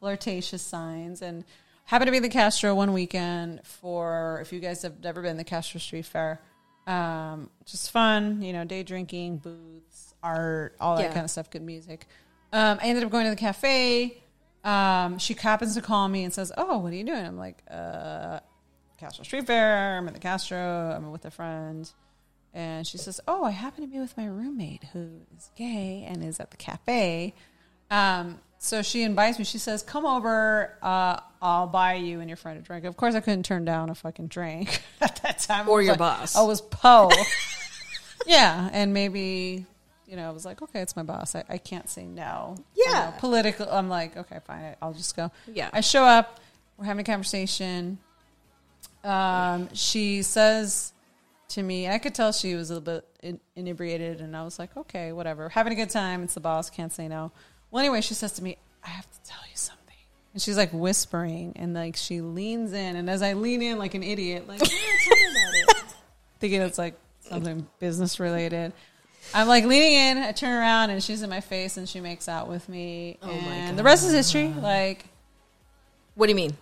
flirtatious 0.00 0.62
signs. 0.62 1.22
And 1.22 1.44
happened 1.86 2.08
to 2.08 2.12
be 2.12 2.18
the 2.18 2.28
Castro 2.28 2.74
one 2.74 2.92
weekend 2.92 3.60
for 3.64 4.38
if 4.40 4.52
you 4.52 4.58
guys 4.60 4.82
have 4.82 5.00
never 5.02 5.22
been 5.22 5.32
to 5.32 5.38
the 5.38 5.44
Castro 5.44 5.78
Street 5.78 6.06
Fair, 6.06 6.40
um, 6.86 7.50
just 7.64 7.90
fun, 7.90 8.42
you 8.42 8.52
know, 8.52 8.64
day 8.64 8.82
drinking, 8.82 9.38
booths, 9.38 10.14
art, 10.22 10.76
all 10.80 10.96
that 10.96 11.02
Yeah. 11.04 11.12
kind 11.12 11.24
of 11.24 11.30
stuff, 11.30 11.50
good 11.50 11.62
music. 11.62 12.06
Um, 12.52 12.78
I 12.80 12.86
ended 12.86 13.04
up 13.04 13.10
going 13.10 13.24
to 13.24 13.30
the 13.30 13.36
cafe. 13.36 14.22
Um, 14.62 15.18
she 15.18 15.34
happens 15.34 15.74
to 15.74 15.82
call 15.82 16.08
me 16.08 16.24
and 16.24 16.32
says, 16.32 16.52
"Oh, 16.56 16.78
what 16.78 16.92
are 16.92 16.96
you 16.96 17.04
doing?" 17.04 17.26
I'm 17.26 17.36
like, 17.36 17.62
"Uh, 17.70 18.40
Castro 18.98 19.24
Street 19.24 19.46
Fair. 19.46 19.98
I'm 19.98 20.06
at 20.08 20.14
the 20.14 20.20
Castro. 20.20 20.92
I'm 20.94 21.10
with 21.10 21.24
a 21.24 21.30
friend." 21.30 21.90
And 22.54 22.86
she 22.86 22.96
says, 22.96 23.20
"Oh, 23.26 23.44
I 23.44 23.50
happen 23.50 23.82
to 23.82 23.90
be 23.90 23.98
with 23.98 24.16
my 24.16 24.26
roommate 24.26 24.84
who 24.92 25.08
is 25.36 25.50
gay 25.56 26.04
and 26.08 26.22
is 26.24 26.38
at 26.40 26.50
the 26.52 26.56
cafe." 26.56 27.34
Um, 27.90 28.40
so 28.58 28.80
she 28.82 29.02
invites 29.02 29.38
me. 29.38 29.44
She 29.44 29.58
says, 29.58 29.82
"Come 29.82 30.06
over. 30.06 30.78
Uh, 30.80 31.20
I'll 31.44 31.66
buy 31.68 31.94
you 31.94 32.18
and 32.20 32.28
your 32.28 32.36
friend 32.36 32.58
a 32.58 32.62
drink." 32.62 32.84
Of 32.84 32.96
course, 32.96 33.14
I 33.14 33.20
couldn't 33.20 33.44
turn 33.44 33.64
down 33.64 33.90
a 33.90 33.94
fucking 33.94 34.26
drink 34.28 34.82
at 35.00 35.16
that 35.22 35.38
time. 35.38 35.68
Or 35.68 35.80
your 35.82 35.92
like- 35.92 35.98
boss. 36.00 36.34
I 36.36 36.42
was 36.42 36.60
Poe. 36.60 37.10
yeah, 38.26 38.68
and 38.72 38.92
maybe 38.94 39.66
you 40.06 40.16
know, 40.16 40.28
I 40.28 40.32
was 40.32 40.44
like, 40.44 40.60
okay, 40.60 40.80
it's 40.80 40.96
my 40.96 41.02
boss. 41.02 41.34
I, 41.34 41.44
I 41.48 41.56
can't 41.58 41.88
say 41.88 42.04
no. 42.04 42.56
You 42.76 42.84
Yeah. 42.88 43.06
know, 43.06 43.14
political. 43.18 43.66
I'm 43.70 43.88
like, 43.88 44.16
okay, 44.16 44.38
fine. 44.46 44.76
I'll 44.82 44.92
just 44.92 45.16
go. 45.16 45.30
Yeah. 45.52 45.70
I 45.72 45.80
show 45.80 46.04
up. 46.04 46.40
We're 46.76 46.84
having 46.84 47.00
a 47.00 47.04
conversation. 47.10 47.98
Um, 49.02 49.68
she 49.72 50.22
says 50.22 50.92
to 51.48 51.62
me, 51.62 51.88
I 51.88 51.98
could 51.98 52.14
tell 52.14 52.32
she 52.32 52.54
was 52.54 52.70
a 52.70 52.74
little 52.74 53.00
bit 53.00 53.06
in, 53.22 53.40
inebriated, 53.56 54.20
and 54.20 54.36
I 54.36 54.44
was 54.44 54.58
like, 54.58 54.76
okay, 54.76 55.12
whatever. 55.12 55.48
Having 55.48 55.72
a 55.72 55.76
good 55.76 55.90
time. 55.90 56.22
It's 56.22 56.34
the 56.34 56.40
boss. 56.40 56.68
Can't 56.70 56.92
say 56.92 57.08
no. 57.08 57.32
Well, 57.70 57.80
anyway, 57.80 58.00
she 58.02 58.14
says 58.14 58.32
to 58.32 58.42
me, 58.44 58.58
I 58.84 58.88
have 58.90 59.10
to 59.10 59.18
tell 59.24 59.40
you 59.50 59.56
something. 59.56 59.83
And 60.34 60.42
she's 60.42 60.56
like 60.56 60.70
whispering, 60.72 61.52
and 61.56 61.74
like 61.74 61.96
she 61.96 62.20
leans 62.20 62.72
in, 62.72 62.96
and 62.96 63.08
as 63.08 63.22
I 63.22 63.34
lean 63.34 63.62
in 63.62 63.78
like 63.78 63.94
an 63.94 64.02
idiot, 64.02 64.48
like, 64.48 64.60
yeah, 64.60 64.66
tell 64.66 65.16
me 65.16 65.62
about 65.62 65.76
it. 65.76 65.84
Thinking 66.40 66.60
it's 66.60 66.76
like 66.76 66.94
something 67.20 67.66
business 67.78 68.18
related. 68.20 68.72
I'm 69.32 69.46
like 69.48 69.64
leaning 69.64 69.94
in, 69.94 70.18
I 70.18 70.32
turn 70.32 70.52
around, 70.52 70.90
and 70.90 71.02
she's 71.02 71.22
in 71.22 71.30
my 71.30 71.40
face, 71.40 71.76
and 71.76 71.88
she 71.88 72.00
makes 72.00 72.28
out 72.28 72.48
with 72.48 72.68
me. 72.68 73.16
Oh 73.22 73.28
my 73.28 73.32
and 73.32 73.78
the 73.78 73.84
rest 73.84 74.04
is 74.04 74.12
history. 74.12 74.48
Like, 74.48 75.06
What 76.16 76.26
do 76.26 76.30
you 76.30 76.36
mean? 76.36 76.56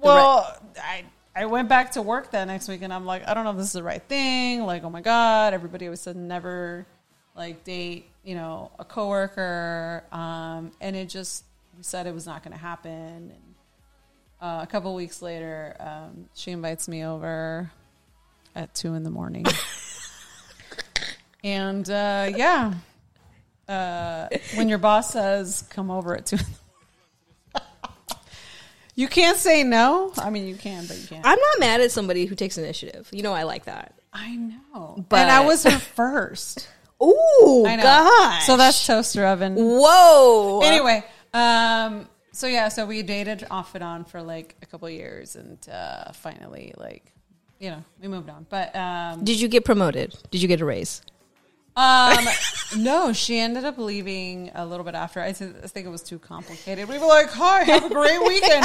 well, 0.00 0.56
I 0.80 1.04
I 1.34 1.46
went 1.46 1.68
back 1.68 1.92
to 1.92 2.02
work 2.02 2.30
that 2.30 2.44
next 2.46 2.68
week, 2.68 2.82
and 2.82 2.92
I'm 2.92 3.04
like, 3.04 3.26
I 3.26 3.34
don't 3.34 3.42
know 3.44 3.50
if 3.50 3.56
this 3.56 3.66
is 3.66 3.72
the 3.72 3.82
right 3.82 4.02
thing. 4.02 4.62
Like, 4.62 4.84
oh 4.84 4.90
my 4.90 5.00
god, 5.00 5.52
everybody 5.52 5.86
always 5.86 6.00
said 6.00 6.14
never 6.16 6.86
like 7.34 7.64
date, 7.64 8.06
you 8.24 8.36
know, 8.36 8.70
a 8.78 8.84
coworker, 8.84 10.04
um, 10.12 10.70
and 10.80 10.94
it 10.94 11.08
just 11.08 11.44
we 11.76 11.82
said 11.82 12.06
it 12.06 12.14
was 12.14 12.26
not 12.26 12.42
going 12.42 12.52
to 12.52 12.58
happen. 12.58 12.90
And 12.92 13.54
uh, 14.40 14.60
a 14.62 14.66
couple 14.66 14.94
weeks 14.94 15.22
later, 15.22 15.76
um, 15.80 16.28
she 16.34 16.50
invites 16.50 16.88
me 16.88 17.04
over 17.04 17.70
at 18.54 18.74
two 18.74 18.94
in 18.94 19.02
the 19.02 19.10
morning, 19.10 19.44
and 21.44 21.88
uh, 21.90 22.30
yeah, 22.34 22.74
uh, 23.68 24.28
when 24.54 24.68
your 24.68 24.78
boss 24.78 25.12
says 25.12 25.64
come 25.70 25.90
over 25.90 26.16
at 26.16 26.26
two. 26.26 26.38
You 28.98 29.08
can't 29.08 29.36
say 29.36 29.62
no. 29.62 30.10
I 30.16 30.30
mean, 30.30 30.46
you 30.48 30.54
can, 30.54 30.86
but 30.86 30.96
you 30.98 31.06
can't. 31.06 31.20
I'm 31.26 31.38
not 31.38 31.60
mad 31.60 31.82
at 31.82 31.90
somebody 31.92 32.24
who 32.24 32.34
takes 32.34 32.56
initiative. 32.56 33.06
You 33.12 33.22
know, 33.22 33.34
I 33.34 33.42
like 33.42 33.66
that. 33.66 33.92
I 34.10 34.34
know, 34.36 35.04
But- 35.10 35.18
and 35.18 35.30
I 35.30 35.44
was 35.44 35.64
her 35.64 35.78
first. 35.78 36.66
Ooh, 37.02 37.64
I 37.66 37.76
know. 37.76 37.82
gosh. 37.82 38.46
So 38.46 38.56
that's 38.56 38.86
toaster 38.86 39.26
oven. 39.26 39.54
whoa. 39.54 40.62
Anyway, 40.64 41.04
um, 41.32 42.08
so 42.32 42.46
yeah, 42.46 42.68
so 42.68 42.86
we 42.86 43.02
dated 43.02 43.46
off 43.50 43.74
and 43.74 43.82
on 43.82 44.04
for 44.04 44.22
like 44.22 44.56
a 44.62 44.66
couple 44.66 44.88
years, 44.90 45.36
and 45.36 45.58
uh, 45.68 46.12
finally, 46.12 46.74
like, 46.76 47.12
you 47.58 47.70
know, 47.70 47.82
we 48.00 48.08
moved 48.08 48.28
on. 48.28 48.46
But 48.50 48.74
um, 48.76 49.24
did 49.24 49.40
you 49.40 49.48
get 49.48 49.64
promoted? 49.64 50.16
Did 50.30 50.42
you 50.42 50.48
get 50.48 50.60
a 50.60 50.64
raise? 50.64 51.02
um, 51.76 52.26
no, 52.78 53.12
she 53.12 53.38
ended 53.38 53.64
up 53.64 53.76
leaving 53.76 54.50
a 54.54 54.64
little 54.64 54.84
bit 54.84 54.94
after. 54.94 55.20
I, 55.20 55.32
th- 55.32 55.54
I 55.62 55.66
think 55.66 55.86
it 55.86 55.90
was 55.90 56.02
too 56.02 56.18
complicated. 56.18 56.88
We 56.88 56.98
were 56.98 57.06
like, 57.06 57.28
"Hi, 57.30 57.64
have 57.64 57.84
a 57.84 57.90
great 57.90 58.22
weekend. 58.26 58.64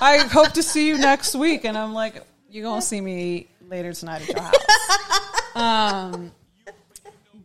I 0.00 0.26
hope 0.30 0.52
to 0.52 0.62
see 0.62 0.88
you 0.88 0.98
next 0.98 1.34
week." 1.34 1.64
And 1.64 1.76
I'm 1.76 1.94
like, 1.94 2.22
"You're 2.50 2.64
gonna 2.64 2.82
see 2.82 3.00
me 3.00 3.48
later 3.68 3.92
tonight 3.92 4.22
at 4.22 4.28
your 4.28 4.42
house." 4.42 5.54
um, 5.54 6.32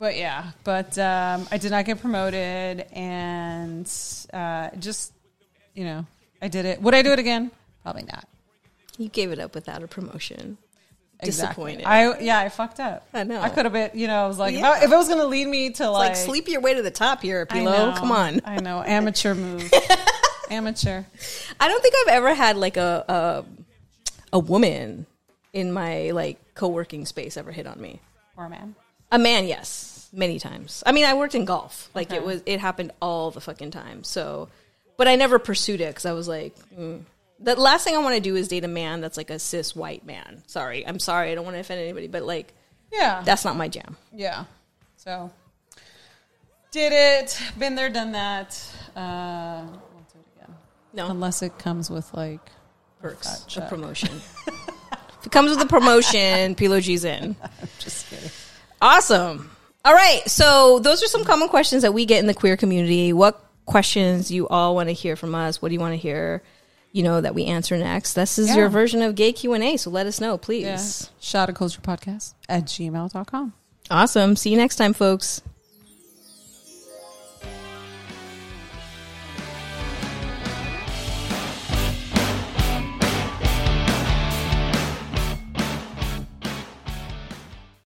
but 0.01 0.17
yeah, 0.17 0.49
but 0.63 0.97
um, 0.97 1.47
I 1.51 1.59
did 1.59 1.69
not 1.69 1.85
get 1.85 2.01
promoted, 2.01 2.87
and 2.91 3.87
uh, 4.33 4.71
just 4.79 5.13
you 5.75 5.85
know, 5.85 6.07
I 6.41 6.47
did 6.47 6.65
it. 6.65 6.81
Would 6.81 6.95
I 6.95 7.03
do 7.03 7.11
it 7.11 7.19
again? 7.19 7.51
Probably 7.83 8.03
not. 8.11 8.27
You 8.97 9.09
gave 9.09 9.31
it 9.31 9.37
up 9.37 9.53
without 9.53 9.83
a 9.83 9.87
promotion. 9.87 10.57
Exactly. 11.19 11.75
Disappointed. 11.75 11.85
I 11.85 12.19
yeah, 12.19 12.39
I 12.39 12.49
fucked 12.49 12.79
up. 12.79 13.07
I 13.13 13.23
know. 13.25 13.39
I 13.39 13.49
could 13.49 13.65
have 13.65 13.73
been. 13.73 13.91
You 13.93 14.07
know, 14.07 14.23
I 14.23 14.27
was 14.27 14.39
like, 14.39 14.55
if, 14.55 14.61
Yeah. 14.61 14.71
I, 14.71 14.77
if 14.83 14.91
it 14.91 14.95
was 14.95 15.07
going 15.07 15.19
to 15.21 15.27
lead 15.27 15.47
me 15.47 15.69
to 15.73 15.87
like, 15.91 16.09
like, 16.09 16.15
sleep 16.15 16.47
your 16.47 16.61
way 16.61 16.73
to 16.73 16.81
the 16.81 16.89
top 16.89 17.21
here, 17.21 17.45
Peelo. 17.45 17.71
know. 17.71 17.93
Come 17.95 18.11
on. 18.11 18.41
I 18.43 18.59
know, 18.59 18.81
amateur 18.81 19.35
move, 19.35 19.71
amateur. 20.49 21.03
I 21.59 21.67
don't 21.67 21.81
think 21.83 21.93
I've 22.01 22.15
ever 22.15 22.33
had 22.33 22.57
like 22.57 22.77
a 22.77 23.45
a, 24.33 24.37
a 24.37 24.39
woman 24.39 25.05
in 25.53 25.71
my 25.71 26.09
like 26.09 26.39
co-working 26.55 27.05
space 27.05 27.37
ever 27.37 27.51
hit 27.51 27.67
on 27.67 27.79
me. 27.79 27.99
Or 28.35 28.45
a 28.45 28.49
man. 28.49 28.75
A 29.11 29.19
man, 29.19 29.47
yes, 29.47 30.09
many 30.13 30.39
times. 30.39 30.83
I 30.85 30.91
mean, 30.91 31.05
I 31.05 31.13
worked 31.13 31.35
in 31.35 31.45
golf. 31.45 31.89
Like 31.93 32.11
it 32.11 32.23
was, 32.23 32.41
it 32.45 32.59
happened 32.59 32.91
all 33.01 33.31
the 33.31 33.41
fucking 33.41 33.71
time. 33.71 34.03
So, 34.03 34.49
but 34.97 35.07
I 35.07 35.15
never 35.15 35.39
pursued 35.39 35.81
it 35.81 35.89
because 35.89 36.05
I 36.05 36.13
was 36.13 36.27
like, 36.27 36.55
mm. 36.73 37.01
the 37.39 37.55
last 37.55 37.83
thing 37.83 37.95
I 37.95 37.99
want 37.99 38.15
to 38.15 38.21
do 38.21 38.35
is 38.35 38.47
date 38.47 38.63
a 38.63 38.69
man 38.69 39.01
that's 39.01 39.17
like 39.17 39.29
a 39.29 39.39
cis 39.39 39.75
white 39.75 40.05
man. 40.05 40.43
Sorry, 40.47 40.85
I'm 40.87 40.99
sorry, 40.99 41.31
I 41.31 41.35
don't 41.35 41.43
want 41.43 41.55
to 41.55 41.59
offend 41.59 41.81
anybody, 41.81 42.07
but 42.07 42.23
like 42.23 42.53
Yeah, 42.91 43.21
that's 43.25 43.43
not 43.45 43.55
my 43.55 43.67
jam. 43.67 43.97
yeah. 44.13 44.45
So 44.97 45.31
did 46.71 46.93
it? 46.93 47.37
Been 47.59 47.75
there, 47.75 47.89
done 47.89 48.13
that. 48.13 48.57
Uh, 48.95 49.63
won't 49.93 50.09
do 50.13 50.19
it 50.19 50.41
again 50.41 50.55
No 50.93 51.09
unless 51.09 51.41
it 51.41 51.57
comes 51.57 51.89
with 51.89 52.13
like 52.13 52.39
perks, 53.01 53.43
fat 53.45 53.65
a 53.65 53.69
promotion. 53.69 54.21
if 54.47 55.25
it 55.25 55.31
comes 55.31 55.49
with 55.49 55.61
a 55.61 55.65
promotion, 55.65 56.55
Peelo 56.55 56.79
G's 56.79 57.03
in. 57.03 57.35
Just 57.79 58.09
kidding. 58.09 58.29
Awesome. 58.81 59.49
All 59.85 59.93
right. 59.93 60.21
So 60.27 60.79
those 60.79 61.03
are 61.03 61.07
some 61.07 61.23
common 61.25 61.47
questions 61.49 61.83
that 61.83 61.93
we 61.93 62.05
get 62.05 62.19
in 62.19 62.27
the 62.27 62.33
queer 62.33 62.57
community. 62.57 63.13
What 63.13 63.43
questions 63.65 64.31
you 64.31 64.47
all 64.47 64.75
want 64.75 64.89
to 64.89 64.93
hear 64.93 65.15
from 65.15 65.33
us? 65.35 65.61
What 65.61 65.69
do 65.69 65.73
you 65.73 65.79
want 65.79 65.93
to 65.93 65.97
hear? 65.97 66.41
You 66.91 67.03
know 67.03 67.21
that 67.21 67.33
we 67.33 67.45
answer 67.45 67.77
next. 67.77 68.13
This 68.15 68.37
is 68.37 68.49
Yeah. 68.49 68.55
your 68.57 68.69
version 68.69 69.01
of 69.01 69.15
gay 69.15 69.31
Q 69.31 69.53
and 69.53 69.63
A. 69.63 69.77
So 69.77 69.89
let 69.89 70.07
us 70.07 70.19
know, 70.19 70.37
please. 70.37 70.63
Yeah. 70.63 71.07
Shot 71.21 71.49
of 71.49 71.55
culture 71.55 71.79
podcast 71.79 72.33
at 72.49 72.65
gmail.com. 72.65 73.53
Awesome. 73.89 74.35
See 74.35 74.49
you 74.49 74.57
next 74.57 74.75
time, 74.75 74.93
folks. 74.93 75.41